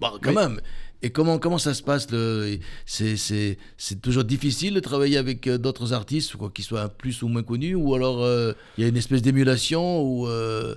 Bon, 0.00 0.08
quand 0.20 0.32
même. 0.32 0.60
Et 1.04 1.10
comment, 1.10 1.38
comment 1.38 1.58
ça 1.58 1.74
se 1.74 1.82
passe 1.82 2.08
le- 2.12 2.58
C'est 2.86 3.16
c'est- 3.16 3.58
c'est 3.76 4.00
toujours 4.00 4.22
difficile 4.22 4.74
de 4.74 4.80
travailler 4.80 5.16
avec 5.18 5.48
d'autres 5.48 5.92
artistes, 5.92 6.36
quoi 6.36 6.50
qu'ils 6.54 6.64
soient 6.64 6.88
plus 6.88 7.22
ou 7.22 7.28
moins 7.28 7.42
connus, 7.42 7.74
ou 7.74 7.94
alors 7.94 8.22
euh, 8.22 8.52
il 8.78 8.82
y 8.82 8.84
a 8.84 8.88
une 8.88 8.96
espèce 8.96 9.20
d'émulation, 9.20 10.00
ou 10.02 10.28
euh, 10.28 10.76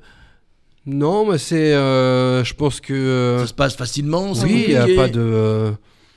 Non, 0.85 1.25
mais 1.31 1.37
c'est. 1.37 1.73
euh, 1.73 2.43
je 2.43 2.53
pense 2.53 2.79
que. 2.79 2.93
euh, 2.93 3.39
ça 3.39 3.47
se 3.47 3.53
passe 3.53 3.75
facilement 3.75 4.31
oui, 4.43 4.65
il 4.67 4.73
n'y 4.73 4.75
a 4.75 4.87
pas 4.95 5.07
de. 5.07 5.19
euh, 5.19 5.71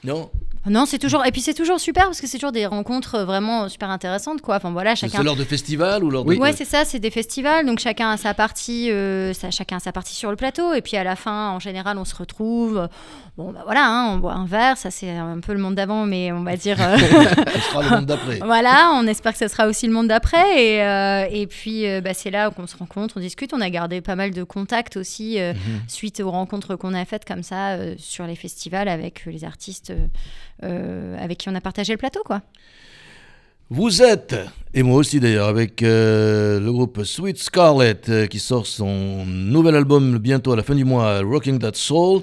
Non 0.05 0.31
Non, 0.67 0.85
c'est 0.85 0.99
toujours 0.99 1.25
et 1.25 1.33
puis 1.33 1.41
c'est 1.41 1.55
toujours 1.55 1.81
super 1.81 2.05
parce 2.05 2.21
que 2.21 2.27
c'est 2.27 2.37
toujours 2.37 2.53
des 2.53 2.67
rencontres 2.67 3.21
vraiment 3.25 3.69
super 3.71 3.89
intéressantes 3.89 4.43
quoi. 4.43 4.57
Enfin 4.57 4.71
voilà, 4.71 4.95
C'est 4.95 5.09
chacun. 5.09 5.23
lors 5.23 5.37
de 5.37 5.45
festivals 5.45 6.05
ou 6.05 6.11
lors 6.11 6.25
de... 6.25 6.29
Oui. 6.31 6.37
Ouais, 6.39 6.53
c'est 6.53 6.67
ça, 6.67 6.85
c'est 6.85 6.99
des 6.99 7.11
festivals, 7.11 7.65
donc 7.65 7.79
chacun 7.79 8.11
a 8.11 8.17
sa 8.19 8.35
partie, 8.35 8.91
euh, 8.91 9.33
ça, 9.33 9.51
chacun 9.51 9.77
a 9.77 9.81
sa 9.81 9.93
partie 9.93 10.15
sur 10.15 10.29
le 10.31 10.37
plateau, 10.37 10.75
et 10.75 10.83
puis 10.83 10.99
à 10.99 11.05
la 11.05 11.17
fin, 11.17 11.51
en 11.51 11.59
général, 11.61 11.97
on 11.97 12.05
se 12.05 12.15
retrouve. 12.15 12.89
Bon, 13.39 13.53
bah 13.53 13.61
voilà, 13.65 13.87
hein, 13.89 14.11
on 14.15 14.19
boit 14.19 14.33
un 14.33 14.47
verre, 14.47 14.77
ça 14.77 14.91
c'est 14.91 15.11
un 15.11 15.39
peu 15.39 15.53
le 15.53 15.61
monde 15.61 15.77
d'avant, 15.77 16.05
mais 16.07 16.33
on 16.33 16.43
va 16.43 16.57
dire. 16.57 16.77
euh, 16.81 16.97
Ce 17.55 17.61
sera 17.61 17.83
le 17.85 17.91
monde 17.91 18.07
d'après. 18.07 18.41
Voilà, 18.45 18.91
on 18.97 19.07
espère 19.07 19.33
que 19.33 19.39
ce 19.39 19.47
sera 19.47 19.69
aussi 19.69 19.87
le 19.87 19.93
monde 19.93 20.09
d'après. 20.09 20.61
Et, 20.75 20.83
euh, 20.83 21.25
et 21.31 21.47
puis, 21.47 21.87
euh, 21.87 22.01
bah, 22.01 22.15
c'est 22.15 22.31
là 22.33 22.51
qu'on 22.51 22.67
se 22.67 22.77
rencontre, 22.77 23.15
on 23.17 23.21
discute. 23.21 23.55
On 23.55 23.61
a 23.61 23.71
gardé 23.71 24.01
pas 24.01 24.17
mal 24.17 24.33
de 24.33 24.43
contacts 24.43 24.97
aussi 24.97 25.39
euh, 25.39 25.53
Mhm. 25.53 25.83
suite 25.87 26.19
aux 26.21 26.33
rencontres 26.33 26.75
qu'on 26.75 26.95
a 26.95 27.05
faites 27.05 27.25
comme 27.25 27.45
ça 27.45 27.75
euh, 27.75 27.95
sur 27.97 28.27
les 28.27 28.35
festivals 28.35 28.89
avec 28.89 29.25
les 29.27 29.45
artistes 29.45 29.91
euh, 29.91 30.07
euh, 30.65 31.17
avec 31.25 31.39
qui 31.39 31.49
on 31.49 31.55
a 31.55 31.61
partagé 31.61 31.93
le 31.93 31.99
plateau. 31.99 32.23
quoi. 32.27 32.43
Vous 33.71 34.03
êtes, 34.03 34.35
et 34.75 34.83
moi 34.83 34.97
aussi 34.97 35.21
d'ailleurs, 35.21 35.47
avec 35.47 35.83
euh, 35.83 36.59
le 36.59 36.73
groupe 36.73 37.05
Sweet 37.05 37.39
Scarlet 37.39 38.01
euh, 38.09 38.27
qui 38.27 38.39
sort 38.41 38.67
son 38.67 39.25
nouvel 39.27 39.77
album 39.77 40.19
bientôt 40.19 40.53
à 40.53 40.57
la 40.57 40.63
fin 40.63 40.75
du 40.75 40.85
mois, 40.85 41.21
Rocking 41.21 41.59
That 41.59 41.73
Soul, 41.75 42.23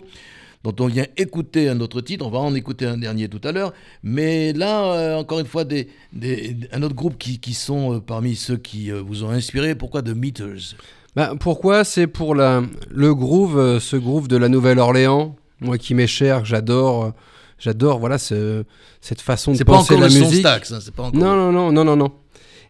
dont 0.65 0.83
on 0.83 0.87
vient 0.87 1.05
écouter 1.15 1.69
un 1.69 1.79
autre 1.79 2.01
titre. 2.01 2.25
On 2.25 2.29
va 2.31 2.39
en 2.39 2.55
écouter 2.55 2.85
un 2.87 2.97
dernier 2.97 3.29
tout 3.29 3.39
à 3.47 3.51
l'heure. 3.51 3.71
Mais 4.03 4.51
là, 4.53 4.83
euh, 4.93 5.15
encore 5.15 5.39
une 5.39 5.45
fois, 5.45 5.63
des, 5.63 5.87
des- 6.11 6.57
un 6.71 6.81
autre 6.81 6.95
groupe 6.95 7.17
qui, 7.17 7.39
qui 7.39 7.53
sont 7.53 7.93
euh, 7.95 7.99
parmi 7.99 8.35
ceux 8.35 8.57
qui 8.57 8.91
euh, 8.91 9.01
vous 9.05 9.23
ont 9.23 9.29
inspiré. 9.29 9.75
Pourquoi 9.75 10.01
The 10.01 10.15
Meters? 10.15 10.75
Bah, 11.15 11.33
pourquoi? 11.39 11.83
C'est 11.83 12.07
pour 12.07 12.33
la, 12.35 12.63
le 12.89 13.13
groove, 13.13 13.79
ce 13.79 13.95
groove 13.95 14.27
de 14.27 14.37
la 14.37 14.49
Nouvelle-Orléans, 14.49 15.35
moi 15.61 15.77
qui 15.77 15.93
m'est 15.93 16.07
cher, 16.07 16.43
j'adore, 16.45 17.13
j'adore, 17.59 17.99
voilà, 17.99 18.17
ce- 18.17 18.63
cette 19.01 19.21
façon 19.21 19.51
de 19.53 19.57
C'est 19.57 19.65
pas 19.65 19.73
penser 19.73 19.93
encore 19.93 20.01
la 20.01 20.07
le 20.07 20.13
son 20.13 20.25
musique. 20.27 20.39
Stax, 20.39 20.71
hein, 20.71 20.79
c'est 20.81 20.93
pas 20.93 21.03
encore. 21.03 21.19
Non, 21.21 21.35
non, 21.35 21.51
non, 21.51 21.71
non, 21.71 21.85
non, 21.85 21.95
non. 21.95 22.11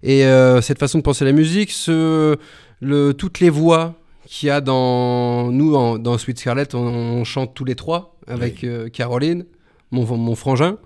Et 0.03 0.21
cette 0.61 0.77
façon 0.77 0.99
de 0.99 1.03
penser 1.03 1.25
la 1.25 1.31
musique, 1.31 1.71
ce, 1.71 2.35
le, 2.81 3.13
toutes 3.13 3.39
les 3.39 3.49
voix 3.49 3.95
qu'il 4.25 4.47
y 4.47 4.49
a 4.49 4.61
dans 4.61 5.51
nous, 5.51 5.75
en- 5.75 5.97
dans 5.97 6.17
Sweet 6.17 6.39
Scarlet, 6.39 6.73
on, 6.75 6.79
on 6.79 7.23
chante 7.23 7.53
tous 7.53 7.65
les 7.65 7.75
trois 7.75 8.15
avec 8.27 8.63
euh, 8.63 8.89
Caroline, 8.89 9.45
mon, 9.91 10.05
mon 10.17 10.35
frangin. 10.35 10.77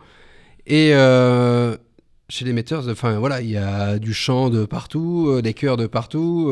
Et 0.68 0.92
euh, 0.94 1.76
chez 2.28 2.46
les 2.46 2.54
Metters, 2.54 2.88
enfin 2.90 3.18
voilà, 3.18 3.42
il 3.42 3.50
y 3.50 3.58
a 3.58 3.98
du 3.98 4.14
chant 4.14 4.50
de 4.50 4.66
partout, 4.66 5.28
euh, 5.30 5.42
des 5.42 5.54
chœurs 5.54 5.78
de 5.78 5.88
partout. 5.88 6.52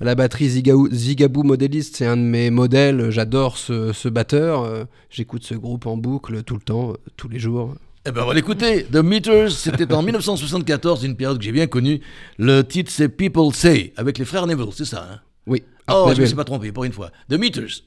la 0.00 0.14
batterie 0.16 0.48
Zigaou- 0.48 0.90
Zigaboo 0.92 1.42
Modéliste, 1.44 1.96
c'est 1.96 2.06
un 2.06 2.16
de 2.16 2.22
mes 2.22 2.50
modèles. 2.50 3.10
J'adore 3.10 3.56
ce, 3.58 3.92
ce 3.92 4.08
batteur. 4.08 4.86
J'écoute 5.10 5.44
ce 5.44 5.54
groupe 5.54 5.86
en 5.86 5.96
boucle 5.96 6.42
tout 6.42 6.54
le 6.54 6.60
temps, 6.62 6.94
tous 7.16 7.28
les 7.28 7.38
jours. 7.38 7.74
Eh 8.08 8.12
ben, 8.12 8.22
on 8.22 8.26
va 8.26 8.34
l'écouter. 8.34 8.84
The 8.84 8.96
Meters, 8.96 9.50
c'était 9.52 9.92
en 9.92 10.02
1974, 10.02 11.04
une 11.04 11.16
période 11.16 11.38
que 11.38 11.44
j'ai 11.44 11.52
bien 11.52 11.66
connue. 11.66 12.00
Le 12.38 12.62
titre, 12.62 12.90
c'est 12.90 13.08
People 13.08 13.52
Say, 13.52 13.92
avec 13.96 14.18
les 14.18 14.24
frères 14.24 14.46
Neville, 14.46 14.72
c'est 14.72 14.84
ça, 14.84 15.06
hein? 15.12 15.20
Oh, 15.88 16.04
je 16.06 16.10
me 16.10 16.10
Neville. 16.10 16.26
suis 16.26 16.36
pas 16.36 16.44
trompé, 16.44 16.72
pour 16.72 16.84
une 16.84 16.92
fois. 16.92 17.10
The 17.28 17.34
Meters. 17.34 17.82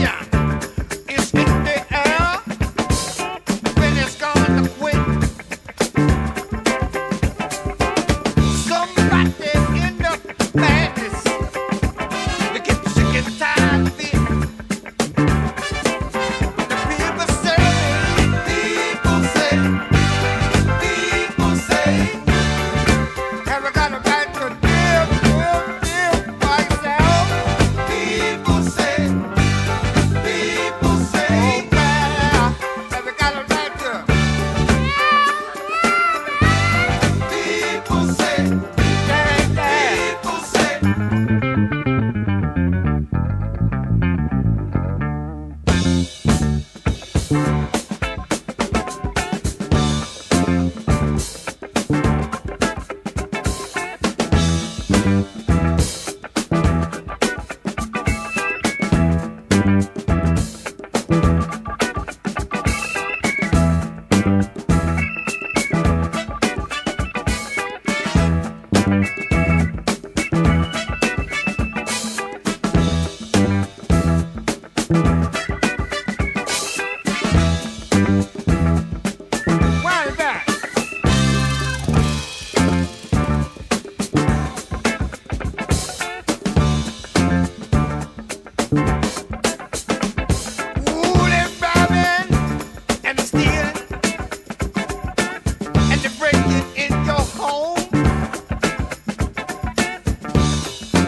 下。 0.00 0.33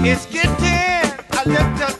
It's 0.09 0.25
getting 0.27 0.53
I 1.33 1.43
a 1.43 1.49
little 1.49 1.96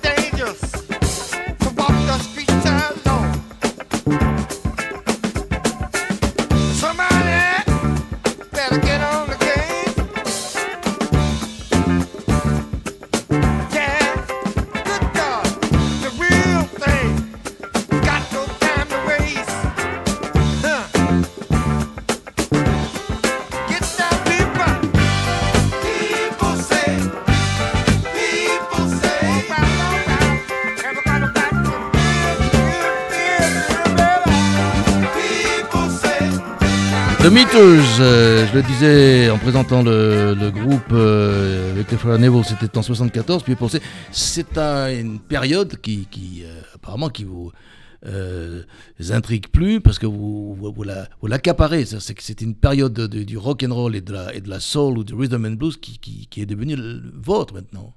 je 38.57 38.63
le 38.63 38.67
disais 38.69 39.29
en 39.31 39.37
présentant 39.37 39.83
le, 39.83 40.35
groupe 40.51 40.91
euh, 40.93 41.73
avec 41.73 41.91
les 41.91 41.99
frères 41.99 42.19
Neville, 42.19 42.43
c'était 42.43 42.79
en 42.79 42.81
74, 42.81 43.43
puis 43.43 43.55
pensez, 43.55 43.83
c'est 44.11 44.57
un- 44.57 44.89
une 44.99 45.21
période 45.21 45.77
qui, 45.79 46.09
euh, 46.43 46.61
apparemment 46.75 47.11
qui 47.11 47.25
vous 47.25 47.53
euh, 48.07 48.63
intrigue 49.11 49.49
plus 49.49 49.83
parce 49.83 49.99
que 49.99 50.07
vous, 50.07 50.55
vous, 50.55 50.73
vous 50.73 50.83
la- 50.85 51.07
l'accaparez. 51.23 51.85
Ça, 51.85 52.01
C'est 52.01 52.15
que 52.15 52.23
c'est 52.23 52.41
une 52.41 52.55
période 52.55 52.95
de- 52.95 53.07
de- 53.07 53.25
du 53.25 53.37
rock 53.37 53.63
and 53.63 53.75
roll 53.75 53.95
et 53.95 54.01
de 54.01 54.13
la, 54.15 54.35
et 54.35 54.41
de 54.41 54.49
la 54.49 54.61
soul 54.61 54.97
ou 54.99 55.05
du 55.05 55.13
rhythm 55.15 55.45
and 55.45 55.53
blues 55.57 55.77
qui, 55.77 55.99
qui, 55.99 56.27
est 56.41 56.47
devenue 56.47 56.77
vôtre 57.15 57.53
maintenant. 57.53 57.93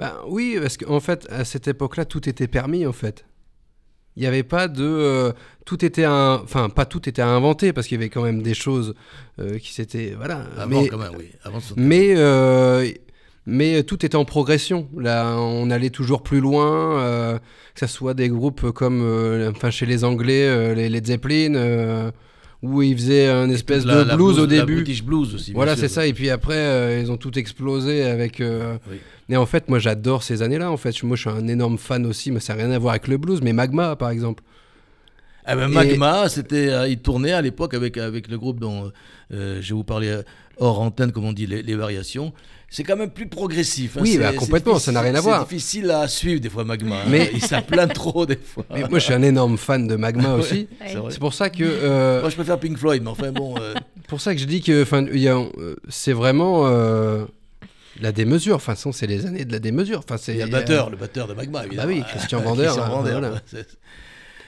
Ben 0.00 0.12
oui, 0.28 0.56
parce 0.60 0.76
qu'en 0.78 1.00
fait, 1.00 1.28
à 1.30 1.44
cette 1.44 1.68
époque-là, 1.68 2.06
tout 2.06 2.28
était 2.28 2.48
permis, 2.48 2.86
en 2.86 2.92
fait. 2.92 3.24
Il 4.16 4.20
n'y 4.20 4.26
avait 4.26 4.42
pas 4.42 4.68
de... 4.68 4.84
euh, 4.84 5.32
tout 5.64 5.84
était... 5.84 6.04
un- 6.04 6.40
Enfin, 6.42 6.68
pas 6.68 6.86
tout 6.86 7.08
était 7.08 7.22
à 7.22 7.28
inventer, 7.28 7.72
parce 7.72 7.86
qu'il 7.86 7.98
y 7.98 8.00
avait 8.00 8.08
quand 8.08 8.22
même 8.22 8.42
des 8.42 8.54
choses 8.54 8.94
euh, 9.40 9.58
qui 9.58 9.72
s'étaient... 9.72 10.14
Voilà. 10.16 10.44
Avant 10.58 10.82
mais, 10.82 10.88
quand 10.88 10.98
même, 10.98 11.12
oui. 11.18 11.30
Avant 11.44 11.58
mais, 11.76 12.14
euh, 12.16 12.88
mais 13.44 13.82
tout 13.82 14.04
était 14.06 14.16
en 14.16 14.24
progression. 14.24 14.88
Là, 14.96 15.36
on 15.38 15.70
allait 15.70 15.90
toujours 15.90 16.22
plus 16.22 16.40
loin, 16.40 17.38
que 17.74 17.80
ce 17.80 17.86
soit 17.86 18.14
des 18.14 18.28
groupes 18.28 18.70
comme... 18.72 19.02
enfin, 19.54 19.70
chez 19.70 19.86
les 19.86 20.04
Anglais, 20.04 20.74
les 20.74 20.88
Led 20.88 21.06
Zeppelin, 21.06 22.12
où 22.62 22.82
ils 22.82 22.96
faisaient 22.96 23.28
un 23.28 23.48
espèce 23.50 23.84
La- 23.84 24.02
de 24.04 24.08
la 24.08 24.16
blues, 24.16 24.38
au 24.38 24.42
la 24.42 24.46
début. 24.46 24.76
British 24.76 25.02
blues 25.04 25.34
aussi. 25.34 25.52
Voilà, 25.52 25.76
c'est 25.76 25.88
ça. 25.88 26.06
Et 26.06 26.12
puis 26.12 26.30
après, 26.30 26.56
euh, 26.56 27.00
ils 27.00 27.10
ont 27.12 27.16
tout 27.16 27.38
explosé 27.38 28.02
avec. 28.02 28.40
euh, 28.40 28.76
Oui. 28.90 28.96
Et 29.28 29.36
en 29.36 29.46
fait, 29.46 29.68
moi, 29.68 29.78
j'adore 29.80 30.22
ces 30.22 30.42
années-là. 30.42 30.70
En 30.70 30.76
fait, 30.76 31.02
moi, 31.02 31.16
je 31.16 31.22
suis 31.22 31.30
un 31.30 31.48
énorme 31.48 31.78
fan 31.78 32.06
aussi, 32.06 32.30
mais 32.30 32.38
ça 32.40 32.54
n'a 32.54 32.62
rien 32.62 32.72
à 32.72 32.78
voir 32.78 32.92
avec 32.92 33.08
le 33.08 33.16
blues. 33.18 33.40
Mais 33.42 33.52
Magma, 33.52 33.96
par 33.96 34.10
exemple. 34.10 34.42
Ah 35.46 35.54
ben, 35.56 35.70
Et- 35.70 35.74
Magma, 35.74 36.28
c'était, 36.28 36.68
euh, 36.70 36.88
il 36.88 36.98
tournait 36.98 37.32
à 37.32 37.40
l'époque 37.40 37.74
avec, 37.74 37.96
avec 37.98 38.28
le 38.28 38.36
groupe 38.38 38.58
dont 38.60 38.90
euh, 39.32 39.58
je 39.62 39.68
vais 39.68 39.74
vous 39.74 39.84
parler 39.84 40.08
euh, 40.08 40.22
hors 40.58 40.80
antenne, 40.80 41.12
comme 41.12 41.24
on 41.24 41.32
dit, 41.32 41.46
les, 41.46 41.62
les 41.62 41.74
variations. 41.76 42.32
C'est 42.68 42.82
quand 42.82 42.96
même 42.96 43.10
plus 43.10 43.28
progressif. 43.28 43.96
hein. 43.96 44.00
Oui, 44.02 44.18
bah, 44.18 44.32
complètement, 44.32 44.80
ça 44.80 44.90
n'a 44.90 45.00
rien 45.00 45.14
à 45.14 45.20
voir. 45.20 45.46
C'est 45.48 45.54
difficile 45.54 45.88
à 45.92 46.08
suivre 46.08 46.40
des 46.40 46.48
fois, 46.50 46.64
Magma. 46.64 46.96
hein. 46.96 47.04
Mais- 47.08 47.30
Il 47.32 47.40
s'aplaint 47.40 47.86
trop 48.02 48.26
des 48.26 48.36
fois. 48.36 48.64
Mais 48.74 48.80
moi, 48.88 48.98
je 48.98 49.04
suis 49.04 49.14
un 49.14 49.22
énorme 49.22 49.56
fan 49.56 49.86
de 49.86 49.94
Magma 49.94 50.34
aussi. 50.34 50.66
C'est 50.84 51.20
pour 51.20 51.32
ça 51.32 51.48
que. 51.48 51.62
euh, 51.62 52.20
Moi, 52.22 52.30
je 52.30 52.34
préfère 52.34 52.58
Pink 52.58 52.76
Floyd, 52.76 53.02
mais 53.04 53.10
enfin 53.10 53.30
bon. 53.30 53.54
pour 54.08 54.20
ça 54.20 54.34
que 54.34 54.40
je 54.40 54.46
dis 54.46 54.62
que. 54.62 54.82
Enfin, 54.82 55.06
c'est 55.88 56.12
vraiment. 56.12 56.66
la 58.00 58.10
démesure. 58.12 58.56
Enfin, 58.56 58.74
c'est 58.74 59.06
les 59.06 59.26
années 59.26 59.44
de 59.44 59.52
la 59.52 59.60
démesure. 59.60 60.00
Enfin, 60.00 60.16
c'est. 60.16 60.34
le 60.34 60.46
batteur, 60.48 60.90
le 60.90 60.96
batteur 60.96 61.28
de 61.28 61.34
Magma, 61.34 61.64
évidemment. 61.66 61.88
Bah 61.88 61.94
oui, 61.94 62.02
Christian 62.08 62.40
Vander, 62.42 62.64
Christian 62.64 62.82
hein, 62.84 62.88
Vander, 62.88 63.10
voilà. 63.12 63.34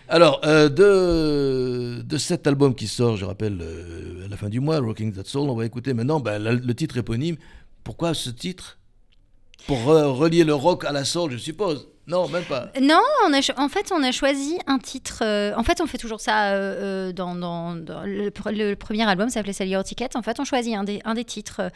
Alors, 0.09 0.41
euh, 0.45 0.69
de, 0.69 2.03
de 2.03 2.17
cet 2.19 2.47
album 2.47 2.75
qui 2.75 2.87
sort, 2.87 3.17
je 3.17 3.25
rappelle, 3.27 3.59
euh, 3.61 4.25
à 4.25 4.29
la 4.29 4.37
fin 4.37 4.49
du 4.49 4.61
mois, 4.61 4.79
Rocking 4.79 5.13
That 5.13 5.25
Soul, 5.25 5.51
on 5.51 5.55
va 5.55 5.67
écouter 5.67 5.93
maintenant 5.93 6.19
ben, 6.21 6.43
le 6.43 6.75
titre 6.75 6.97
éponyme. 6.97 7.37
Pourquoi 7.85 8.15
ce 8.15 8.31
titre? 8.31 8.79
Pour 9.67 9.79
re- 9.79 10.07
relier 10.07 10.45
le 10.45 10.55
rock 10.55 10.85
à 10.85 10.93
la 10.93 11.05
soul, 11.05 11.33
je 11.33 11.37
suppose? 11.37 11.89
Non, 12.07 12.27
même 12.29 12.45
pas. 12.45 12.73
Non, 12.81 13.03
en 13.59 13.69
fait, 13.69 13.93
on 13.93 14.03
a 14.03 14.13
choisi 14.13 14.57
un 14.67 14.79
titre. 14.79 15.19
euh, 15.23 15.53
en 15.57 15.63
fait, 15.63 15.83
on 15.83 15.87
fait 15.87 15.99
toujours 15.99 16.23
ça 16.23 17.13
dans, 17.13 17.75
le, 17.75 18.31
pr- 18.31 18.51
le 18.57 18.75
premier 18.77 19.07
album, 19.07 19.29
ça 19.29 19.35
s'appelait 19.35 19.53
Sell 19.53 19.69
Your 19.69 19.85
Ticket. 19.85 20.17
En 20.17 20.23
fait, 20.23 20.41
on 20.41 20.45
choisit 20.45 20.75
un 20.75 20.85
des, 20.85 21.03
un 21.05 21.13
des 21.13 21.25
titres, 21.25 21.71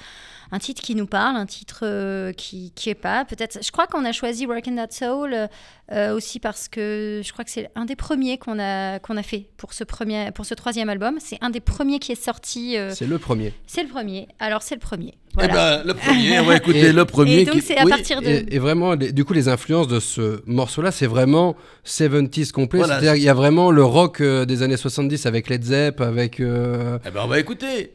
un 0.54 0.58
titre 0.58 0.82
qui 0.82 0.94
nous 0.94 1.06
parle, 1.06 1.36
un 1.36 1.46
titre 1.46 1.80
euh, 1.82 2.32
qui, 2.32 2.72
qui 2.76 2.90
est 2.90 2.94
pas. 2.94 3.24
Peut-être. 3.24 3.58
Je 3.64 3.70
crois 3.72 3.86
qu'on 3.86 4.04
a 4.04 4.12
choisi 4.12 4.44
Working 4.46 4.76
That 4.76 4.88
Soul 4.90 5.32
euh, 5.32 5.46
euh, 5.92 6.14
aussi 6.14 6.38
parce 6.40 6.68
que 6.68 7.22
je 7.24 7.32
crois 7.32 7.44
que 7.44 7.50
c'est 7.50 7.70
un 7.74 7.86
des 7.86 7.96
premiers 7.96 8.36
qu'on 8.38 8.58
a 8.60 8.98
qu'on 8.98 9.16
a 9.16 9.22
fait 9.22 9.46
pour 9.56 9.72
ce 9.72 9.82
premier, 9.82 10.30
pour 10.32 10.44
ce 10.44 10.52
troisième 10.54 10.88
album. 10.90 11.16
C'est 11.20 11.38
un 11.40 11.50
des 11.50 11.60
premiers 11.60 11.98
qui 11.98 12.12
est 12.12 12.22
sorti. 12.22 12.76
euh, 12.76 12.90
C'est 12.94 13.06
le 13.06 13.18
premier. 13.18 13.54
c'est 13.66 13.82
le 13.82 13.88
premier. 13.88 14.28
Alors 14.38 14.62
c'est 14.62 14.74
le 14.74 14.80
premier. 14.80 15.14
Eh 15.42 15.48
ben, 15.48 15.82
le 15.86 15.94
premier, 15.94 16.40
on 16.40 16.44
va 16.44 16.56
écouter 16.56 16.80
Et- 16.80 16.92
le 16.92 17.04
premier. 17.06 17.40
Et 17.40 17.44
donc 17.46 17.54
qui- 17.54 17.62
c'est 17.62 17.78
à 17.78 17.84
oui, 17.84 17.90
partir 17.90 18.20
de. 18.20 18.26
Et, 18.26 18.54
et 18.54 18.58
vraiment, 18.58 18.92
les- 18.92 19.12
du 19.12 19.24
coup, 19.24 19.32
les 19.32 19.48
influences 19.48 19.88
de 19.88 19.98
ce 19.98 20.42
morceau-là, 20.44 20.92
c'est 20.92 21.06
vraiment 21.06 21.56
70s 21.84 22.52
complet. 22.52 22.80
Voilà. 22.80 22.94
C'est-à-dire 23.00 23.14
qu'il 23.14 23.22
y 23.22 23.28
a 23.30 23.34
vraiment 23.34 23.70
le 23.70 23.82
rock 23.82 24.20
euh, 24.20 24.44
des 24.44 24.62
années 24.62 24.76
70 24.76 25.24
avec 25.24 25.48
Led 25.48 25.64
Zepp, 25.64 26.02
avec. 26.02 26.40
euh, 26.40 26.98
Eh 27.06 27.10
ben, 27.10 27.22
on 27.24 27.28
va 27.28 27.38
écouter. 27.40 27.94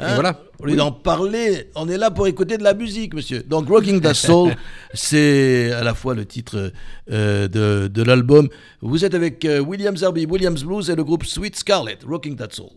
Hein 0.00 0.14
voilà. 0.14 0.40
Au 0.58 0.66
lieu 0.66 0.76
d'en 0.76 0.92
parler, 0.92 1.70
on 1.74 1.88
est 1.88 1.96
là 1.96 2.10
pour 2.10 2.26
écouter 2.26 2.58
de 2.58 2.62
la 2.62 2.74
musique, 2.74 3.14
monsieur. 3.14 3.42
Donc, 3.42 3.68
Rocking 3.68 4.00
That 4.00 4.14
Soul, 4.14 4.54
c'est 4.94 5.72
à 5.72 5.82
la 5.82 5.94
fois 5.94 6.14
le 6.14 6.26
titre 6.26 6.72
euh, 7.10 7.48
de, 7.48 7.88
de 7.88 8.02
l'album. 8.02 8.48
Vous 8.82 9.04
êtes 9.04 9.14
avec 9.14 9.44
euh, 9.44 9.60
William 9.60 9.96
Zerby, 9.96 10.26
Williams 10.26 10.62
Blues 10.64 10.90
et 10.90 10.96
le 10.96 11.04
groupe 11.04 11.24
Sweet 11.24 11.56
Scarlet, 11.56 11.98
Rocking 12.06 12.36
That 12.36 12.48
Soul. 12.52 12.70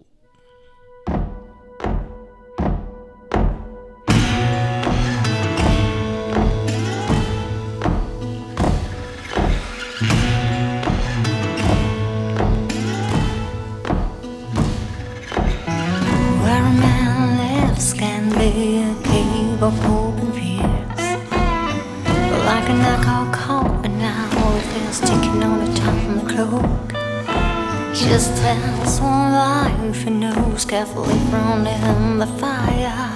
Carefully 30.84 31.18
from 31.30 31.66
in 31.66 32.20
the 32.20 32.28
fire. 32.42 33.10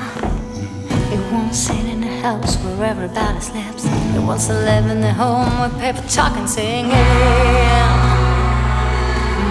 It 1.12 1.20
wants 1.34 1.58
sit 1.58 1.86
in 1.86 2.02
a 2.02 2.22
house 2.22 2.56
where 2.64 2.92
everybody 2.92 3.42
sleeps. 3.42 3.84
It 4.16 4.22
wants 4.22 4.48
to 4.48 4.54
live 4.54 4.86
in 4.86 5.02
the 5.02 5.12
home 5.12 5.52
where 5.60 5.70
people 5.82 6.08
talk 6.10 6.38
and 6.38 6.50
sing. 6.50 6.88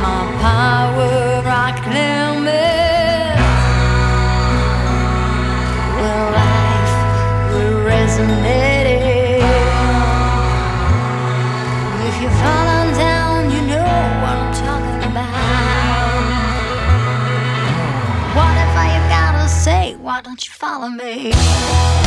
My 0.05 0.23
power 0.41 1.43
rock 1.45 1.77
limit. 1.97 3.37
Where 6.01 6.31
life 6.41 6.95
will 7.53 7.77
resonate. 7.85 8.76
Me? 20.91 22.06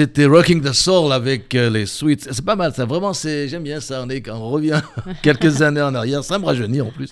C'était 0.00 0.24
Rocking 0.24 0.62
the 0.62 0.72
Soul 0.72 1.12
avec 1.12 1.54
euh, 1.54 1.68
les 1.68 1.84
Sweets. 1.84 2.26
C'est 2.30 2.42
pas 2.42 2.56
mal, 2.56 2.72
ça. 2.72 2.86
Vraiment, 2.86 3.12
c'est 3.12 3.48
j'aime 3.48 3.64
bien 3.64 3.80
ça. 3.80 4.02
On, 4.02 4.08
est, 4.08 4.26
on 4.30 4.48
revient 4.48 4.80
quelques 5.22 5.60
années 5.60 5.82
en 5.82 5.94
arrière. 5.94 6.24
Ça 6.24 6.38
me 6.38 6.46
rajeunit 6.46 6.80
en 6.80 6.90
plus. 6.90 7.10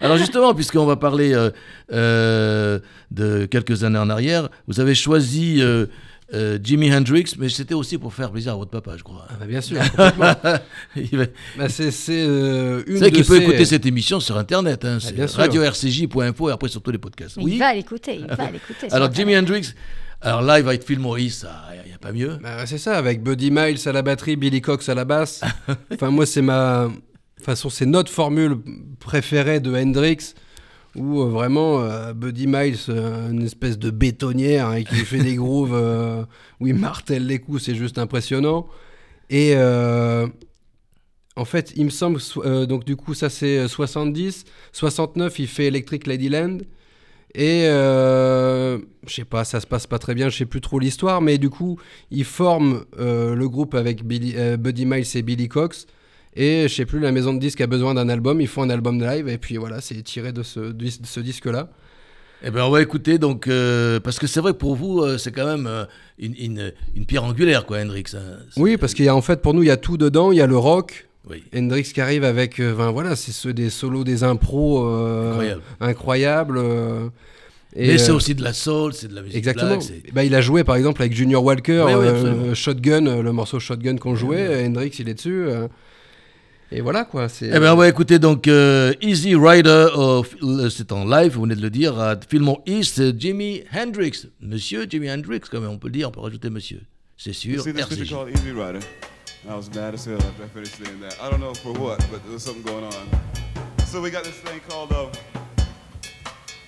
Alors 0.00 0.16
justement, 0.16 0.52
puisqu'on 0.52 0.86
va 0.86 0.96
parler 0.96 1.32
euh, 1.34 1.50
euh, 1.92 2.80
de 3.12 3.46
quelques 3.46 3.84
années 3.84 4.00
en 4.00 4.10
arrière, 4.10 4.48
vous 4.66 4.80
avez 4.80 4.96
choisi 4.96 5.58
euh, 5.60 5.86
euh, 6.34 6.58
Jimi 6.62 6.92
Hendrix, 6.92 7.34
mais 7.38 7.48
c'était 7.48 7.74
aussi 7.74 7.98
pour 7.98 8.12
faire 8.12 8.30
plaisir 8.32 8.52
à 8.52 8.56
votre 8.56 8.70
papa, 8.70 8.96
je 8.96 9.02
crois. 9.02 9.26
Ah 9.30 9.34
bah 9.38 9.46
bien 9.46 9.60
sûr. 9.60 9.80
Bah, 11.58 11.68
c'est 11.68 11.90
c'est, 11.90 12.24
euh, 12.26 12.82
une 12.86 13.00
de 13.00 13.08
qu'il 13.08 13.24
peut 13.24 13.36
ces- 13.36 13.42
écouter 13.42 13.64
cette 13.64 13.86
émission 13.86 14.20
sur 14.20 14.36
Internet. 14.36 14.84
Hein, 14.84 14.98
c'est 15.00 15.14
radio-rcj.info 15.36 16.48
et 16.48 16.52
après 16.52 16.68
sur 16.68 16.82
tous 16.82 16.90
les 16.90 16.98
podcasts. 16.98 17.36
Mais 17.36 17.44
Oui. 17.44 17.52
Il 17.54 17.58
va 17.58 17.72
l'écouter, 17.74 18.16
il 18.20 18.26
va 18.26 18.50
l'écouter. 18.50 18.88
sur 18.88 18.94
Alors. 18.94 19.12
Jimi 19.12 19.36
Hendrix, 19.36 19.72
alors 20.20 20.42
live 20.42 20.66
avec 20.68 20.84
Phil 20.84 20.98
Morris, 20.98 21.42
il 21.84 21.88
n'y 21.88 21.94
a 21.94 21.98
pas 21.98 22.12
mieux. 22.12 22.38
Bah, 22.42 22.66
c'est 22.66 22.78
ça, 22.78 22.96
avec 22.98 23.22
Buddy 23.22 23.50
Miles 23.50 23.78
à 23.86 23.92
la 23.92 24.02
batterie, 24.02 24.36
Billy 24.36 24.60
Cox 24.60 24.88
à 24.88 24.94
la 24.94 25.04
basse. 25.04 25.42
enfin, 25.92 26.10
moi, 26.10 26.26
c'est 26.26 26.42
ma. 26.42 26.86
De 26.88 26.92
toute 27.36 27.44
façon, 27.44 27.68
c'est 27.70 27.86
notre 27.86 28.10
formule 28.10 28.56
préférée 28.98 29.60
de 29.60 29.70
Hendrix, 29.74 30.34
où 30.96 31.20
euh, 31.20 31.26
vraiment 31.26 31.82
euh, 31.82 32.12
Buddy 32.12 32.46
Miles, 32.46 32.76
euh, 32.88 33.30
une 33.30 33.42
espèce 33.42 33.78
de 33.78 33.90
bétonnière, 33.90 34.74
et 34.74 34.84
qui 34.84 34.96
fait 34.96 35.18
des 35.18 35.34
grooves 35.36 36.26
où 36.60 36.66
il 36.66 36.74
martèle 36.74 37.26
les 37.26 37.38
coups, 37.38 37.64
c'est 37.64 37.74
juste 37.74 37.98
impressionnant. 37.98 38.66
Et 39.30 39.54
en 41.38 41.44
fait, 41.44 41.74
il 41.76 41.84
me 41.84 41.90
semble, 41.90 42.18
donc 42.66 42.84
du 42.84 42.96
coup, 42.96 43.12
ça 43.12 43.28
c'est 43.28 43.58
euh, 43.58 43.68
70. 43.68 44.44
69, 44.72 45.38
il 45.38 45.46
fait 45.46 45.66
Electric 45.66 46.06
Ladyland. 46.06 46.58
Et 47.34 47.64
je 47.64 48.80
sais 49.06 49.26
pas, 49.26 49.44
ça 49.44 49.60
se 49.60 49.66
passe 49.66 49.86
pas 49.86 49.98
très 49.98 50.14
bien, 50.14 50.30
je 50.30 50.38
sais 50.38 50.46
plus 50.46 50.62
trop 50.62 50.78
l'histoire, 50.78 51.20
mais 51.20 51.36
du 51.36 51.50
coup, 51.50 51.78
ils 52.10 52.24
forment 52.24 52.84
euh, 52.98 53.34
le 53.34 53.48
groupe 53.48 53.74
avec 53.74 54.04
Billy, 54.04 54.34
Buddy 54.56 54.86
Miles 54.86 55.06
et 55.14 55.22
Billy 55.22 55.48
Cox. 55.48 55.86
Et 56.36 56.68
je 56.68 56.74
sais 56.74 56.84
plus, 56.84 57.00
la 57.00 57.12
maison 57.12 57.32
de 57.32 57.38
disques 57.38 57.60
a 57.62 57.66
besoin 57.66 57.94
d'un 57.94 58.08
album, 58.10 58.40
ils 58.42 58.46
font 58.48 58.62
un 58.62 58.70
album 58.70 59.00
live, 59.00 59.26
et 59.28 59.38
puis 59.38 59.56
voilà, 59.56 59.80
c'est 59.80 60.00
tiré 60.02 60.32
de 60.32 60.42
ce, 60.42 60.70
dis- 60.72 60.98
de 61.00 61.06
ce 61.06 61.20
disque-là. 61.20 61.68
Eh 62.44 62.50
ben 62.50 62.62
on 62.64 62.70
va 62.70 62.82
écouter 62.82 63.16
donc 63.18 63.48
euh, 63.48 63.98
parce 63.98 64.18
que 64.18 64.26
c'est 64.26 64.40
vrai 64.40 64.52
que 64.52 64.58
pour 64.58 64.76
vous 64.76 65.00
euh, 65.00 65.16
c'est 65.16 65.32
quand 65.32 65.46
même 65.46 65.66
euh, 65.66 65.86
une, 66.18 66.34
une- 66.38 66.72
une 66.94 67.06
pierre 67.06 67.24
angulaire 67.24 67.64
quoi 67.64 67.78
Hendrix. 67.80 68.04
hein. 68.14 68.36
Oui, 68.58 68.76
parce 68.76 68.92
qu'il 68.92 69.06
y 69.06 69.08
a 69.08 69.16
en 69.16 69.22
fait, 69.22 69.40
pour 69.40 69.54
nous, 69.54 69.62
il 69.62 69.68
y 69.68 69.70
a 69.70 69.78
tout 69.78 69.96
dedans, 69.96 70.30
il 70.32 70.36
y 70.36 70.42
a 70.42 70.46
le 70.46 70.56
rock. 70.58 71.08
Oui. 71.30 71.42
Hendrix 71.56 71.84
qui 71.84 72.00
arrive 72.02 72.22
avec, 72.24 72.60
ben 72.60 72.90
voilà, 72.90 73.16
c'est 73.16 73.32
ceux 73.32 73.54
des 73.54 73.70
solos, 73.70 74.04
des 74.04 74.22
impros 74.22 74.84
Incroyable. 74.86 75.62
incroyables, 75.80 76.58
euh, 76.58 77.08
et, 77.74 77.88
Mais 77.88 77.98
c'est 77.98 78.12
aussi 78.12 78.34
de 78.34 78.42
la 78.44 78.52
soul, 78.52 78.92
c'est 78.92 79.08
de 79.08 79.14
la 79.14 79.22
musique 79.22 79.36
Exactement. 79.38 79.78
black, 79.78 80.12
Bah, 80.12 80.22
il 80.22 80.34
a 80.34 80.40
joué 80.42 80.62
par 80.62 80.76
exemple 80.76 81.00
avec 81.00 81.14
Junior 81.14 81.42
Walker, 81.42 81.84
Oui, 81.86 81.94
oui, 81.98 82.06
absolument. 82.06 82.54
Shotgun, 82.54 83.22
le 83.22 83.32
morceau 83.32 83.58
Shotgun 83.58 83.96
qu'on 83.96 84.14
jouait. 84.14 84.64
Hendrix, 84.66 84.92
il 84.98 85.08
est 85.08 85.14
dessus. 85.14 85.46
Et 86.72 86.80
voilà 86.80 87.04
quoi. 87.04 87.28
C'est, 87.28 87.46
Eh 87.46 87.58
ben 87.60 87.72
on 87.72 87.76
va 87.76 87.88
écouter 87.88 88.18
donc 88.18 88.48
euh, 88.48 88.92
Easy 89.00 89.34
Rider, 89.34 89.86
euh, 89.96 90.22
c'est 90.70 90.92
en 90.92 91.04
live, 91.04 91.32
vous 91.34 91.42
venez 91.42 91.54
de 91.56 91.62
le 91.62 91.70
dire, 91.70 91.98
à 91.98 92.16
Fillmore 92.28 92.62
East, 92.66 93.18
Jimi 93.18 93.62
Hendrix. 93.74 94.26
Monsieur 94.40 94.86
Jimi 94.88 95.10
Hendrix, 95.10 95.40
quand 95.50 95.60
même, 95.60 95.70
on 95.70 95.78
peut 95.78 95.88
le 95.88 95.92
dire, 95.92 96.08
on 96.08 96.12
peut 96.12 96.20
rajouter 96.20 96.50
monsieur. 96.50 96.80
C'est 97.16 97.32
sûr, 97.32 97.62
See, 97.62 97.72
this 97.72 97.86
picture 97.86 98.04
RCJ. 98.04 98.10
called 98.10 98.28
Easy 98.30 98.50
Rider. 98.52 98.80
I 99.48 99.54
was 99.54 99.70
mad 99.74 99.94
as 99.94 100.04
hell 100.04 100.16
after 100.16 100.42
I 100.44 100.48
finished 100.48 100.76
saying 100.76 101.00
that. 101.00 101.16
I 101.22 101.30
don't 101.30 101.40
know 101.40 101.54
for 101.54 101.72
what, 101.72 101.98
but 102.10 102.20
there 102.24 102.32
was 102.32 102.42
something 102.42 102.62
going 102.64 102.84
on. 102.84 103.08
So 103.86 104.00
we 104.02 104.10
got 104.10 104.24
this 104.24 104.34
thing 104.40 104.60
called, 104.68 104.90
uh, 104.92 105.06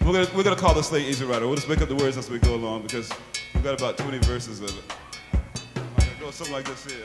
we're 0.07 0.12
gonna, 0.12 0.28
we're 0.36 0.44
gonna 0.44 0.55
call 0.57 0.74
this 0.74 0.88
thing 0.88 1.05
Easy 1.05 1.24
Rider. 1.24 1.46
We'll 1.46 1.57
just 1.57 1.68
make 1.68 1.82
up 1.82 1.88
the 1.88 1.96
words 1.96 2.16
as 2.16 2.30
we 2.30 2.38
go 2.38 2.55
along 2.55 2.82
because 2.82 3.11
we've 3.53 3.64
got 3.64 3.74
about 3.78 3.99
20 3.99 4.18
verses 4.18 4.61
of 4.61 4.68
it. 4.68 4.84
I'm 5.34 5.80
gonna 5.96 6.11
go 6.20 6.30
something 6.30 6.55
like 6.55 6.66
this 6.66 6.84
here, 6.86 7.05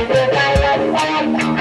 Easy, 0.00 0.14
easy 0.14 1.59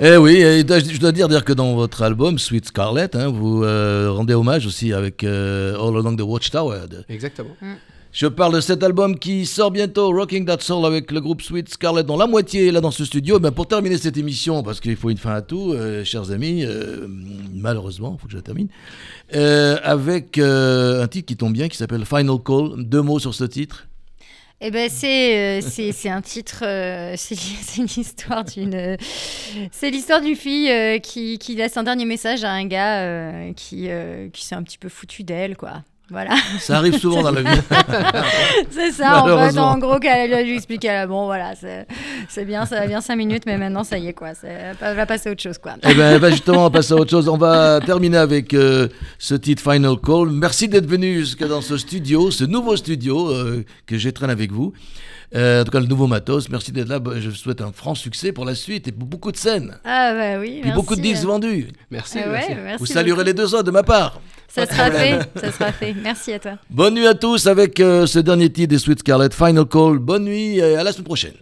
Eh 0.00 0.16
oui, 0.18 0.36
et 0.36 0.60
je 0.60 0.98
dois 1.00 1.12
dire, 1.12 1.26
dire 1.28 1.42
que 1.44 1.54
dans 1.54 1.74
votre 1.74 2.02
album 2.02 2.38
Sweet 2.38 2.66
Scarlet, 2.66 3.08
hein, 3.16 3.28
vous 3.28 3.64
euh, 3.64 4.10
rendez 4.12 4.34
hommage 4.34 4.66
aussi 4.66 4.92
avec 4.92 5.24
euh, 5.24 5.74
All 5.76 5.96
Along 5.96 6.16
the 6.16 6.20
Watchtower. 6.22 6.80
de- 6.90 7.02
Exactement. 7.08 7.50
Je 8.12 8.26
parle 8.26 8.54
de 8.54 8.60
cet 8.60 8.82
album 8.82 9.18
qui 9.18 9.44
sort 9.46 9.70
bientôt, 9.70 10.10
Rocking 10.10 10.44
That 10.46 10.58
Soul, 10.60 10.84
avec 10.86 11.10
le 11.10 11.20
groupe 11.22 11.40
Sweet 11.42 11.68
Scarlet, 11.70 12.02
dont 12.02 12.16
la 12.18 12.26
moitié 12.26 12.68
est 12.68 12.72
là 12.72 12.80
dans 12.82 12.90
ce 12.90 13.04
studio. 13.06 13.38
Ben, 13.38 13.50
pour 13.52 13.68
terminer 13.68 13.96
cette 13.96 14.16
émission, 14.18 14.62
parce 14.62 14.80
qu'il 14.80 14.96
faut 14.96 15.08
une 15.10 15.16
fin 15.18 15.34
à 15.34 15.42
tout, 15.42 15.72
euh, 15.72 16.04
chers 16.04 16.30
amis, 16.30 16.62
euh, 16.64 17.06
malheureusement, 17.54 18.16
il 18.18 18.20
faut 18.20 18.26
que 18.26 18.32
je 18.32 18.36
la 18.38 18.42
termine, 18.42 18.68
euh, 19.34 19.76
avec 19.82 20.36
euh, 20.38 21.02
un 21.04 21.08
titre 21.08 21.26
qui 21.26 21.36
tombe 21.36 21.52
bien, 21.54 21.68
qui 21.68 21.76
s'appelle 21.78 22.04
Final 22.04 22.36
Call. 22.44 22.84
Deux 22.84 23.02
mots 23.02 23.18
sur 23.18 23.34
ce 23.34 23.44
titre. 23.44 23.86
Eh 24.62 24.70
ben 24.70 24.88
c'est 24.88 25.58
euh, 25.58 25.60
c'est 25.60 25.92
c'est 25.92 26.08
un 26.08 26.22
titre, 26.22 26.64
euh, 26.64 27.14
c'est 27.18 27.34
l'histoire 27.82 28.42
d'une 28.42 28.74
euh, 28.74 28.96
c'est 29.70 29.90
l'histoire 29.90 30.22
d'une 30.22 30.34
fille 30.34 30.70
euh, 30.70 30.98
qui, 30.98 31.38
qui 31.38 31.54
laisse 31.56 31.76
un 31.76 31.82
dernier 31.82 32.06
message 32.06 32.42
à 32.42 32.52
un 32.52 32.64
gars 32.66 33.52
qui 33.54 33.90
qui 34.32 34.44
s'est 34.44 34.54
un 34.54 34.62
petit 34.62 34.78
peu 34.78 34.88
foutu 34.88 35.24
d'elle 35.24 35.56
quoi. 35.58 35.82
Voilà, 36.08 36.30
Ça 36.60 36.76
arrive 36.76 36.98
souvent 36.98 37.22
dans 37.22 37.32
la 37.32 37.42
vie. 37.42 37.60
c'est 38.70 38.92
ça. 38.92 39.24
En 39.24 39.50
fait, 39.50 39.58
en 39.58 39.76
gros, 39.78 39.98
qu'elle 39.98 40.30
lui 40.46 40.88
a- 40.88 41.06
bon 41.06 41.24
voilà, 41.24 41.54
c'est 42.28 42.44
bien, 42.44 42.64
ça 42.64 42.80
va 42.80 42.86
bien 42.86 43.00
cinq 43.00 43.16
minutes, 43.16 43.42
mais 43.46 43.58
maintenant 43.58 43.82
ça 43.82 43.98
y 43.98 44.06
est 44.06 44.12
quoi, 44.12 44.30
elle 44.42 44.96
va 44.96 45.06
passer 45.06 45.28
à 45.28 45.32
autre 45.32 45.42
chose 45.42 45.58
quoi. 45.58 45.74
Eh 45.82 45.94
ben, 45.94 46.18
ben, 46.18 46.30
justement, 46.30 46.60
on 46.60 46.64
va 46.64 46.70
passer 46.70 46.92
à 46.92 46.96
autre 46.96 47.10
chose. 47.10 47.28
On 47.28 47.36
va 47.36 47.80
terminer 47.84 48.18
avec 48.18 48.54
euh, 48.54 48.88
ce 49.18 49.34
titre 49.34 49.62
Final 49.62 49.96
Call. 50.00 50.30
Merci 50.30 50.68
d'être 50.68 50.86
venu 50.86 51.20
jusque 51.20 51.44
dans 51.44 51.60
ce 51.60 51.76
studio, 51.76 52.30
ce 52.30 52.44
nouveau 52.44 52.76
studio 52.76 53.30
euh, 53.30 53.64
que 53.86 53.98
j'étraîne 53.98 54.30
avec 54.30 54.52
vous. 54.52 54.72
Euh, 55.34 55.62
en 55.62 55.64
tout 55.64 55.72
cas, 55.72 55.80
le 55.80 55.86
nouveau 55.86 56.06
matos. 56.06 56.48
Merci 56.48 56.70
d'être 56.70 56.88
là. 56.88 57.00
Je 57.18 57.28
vous 57.30 57.34
souhaite 57.34 57.60
un 57.60 57.72
franc 57.72 57.96
succès 57.96 58.30
pour 58.30 58.44
la 58.44 58.54
suite 58.54 58.86
et 58.86 58.92
pour 58.92 59.08
beaucoup 59.08 59.32
de 59.32 59.36
scènes. 59.36 59.76
Ah 59.84 60.12
bah 60.14 60.38
oui, 60.40 60.60
Puis 60.62 60.70
beaucoup 60.70 60.94
de 60.94 61.00
disques 61.00 61.24
vendus. 61.24 61.68
Merci. 61.90 62.18
Ah 62.24 62.28
merci. 62.30 62.50
ouais, 62.50 62.58
merci 62.62 62.78
vous 62.78 62.86
saluerez 62.86 63.16
beaucoup. 63.16 63.26
les 63.26 63.34
deux 63.34 63.54
autres 63.54 63.64
de 63.64 63.70
ma 63.72 63.82
part. 63.82 64.20
Ça 64.48 64.66
sera 64.66 64.90
fait, 64.90 65.18
ça 65.36 65.52
sera 65.52 65.72
fait. 65.72 65.94
Merci 66.02 66.32
à 66.32 66.38
toi. 66.38 66.52
Bonne 66.70 66.94
nuit 66.94 67.06
à 67.06 67.14
tous 67.14 67.46
avec 67.46 67.78
euh, 67.80 68.06
ce 68.06 68.18
dernier 68.18 68.50
titre 68.50 68.70
des 68.70 68.78
Sweet 68.78 69.00
Scarlet, 69.00 69.28
Final 69.30 69.66
Call. 69.66 69.98
Bonne 69.98 70.24
nuit 70.24 70.58
et 70.58 70.76
à 70.76 70.82
la 70.82 70.92
semaine 70.92 71.04
prochaine. 71.04 71.34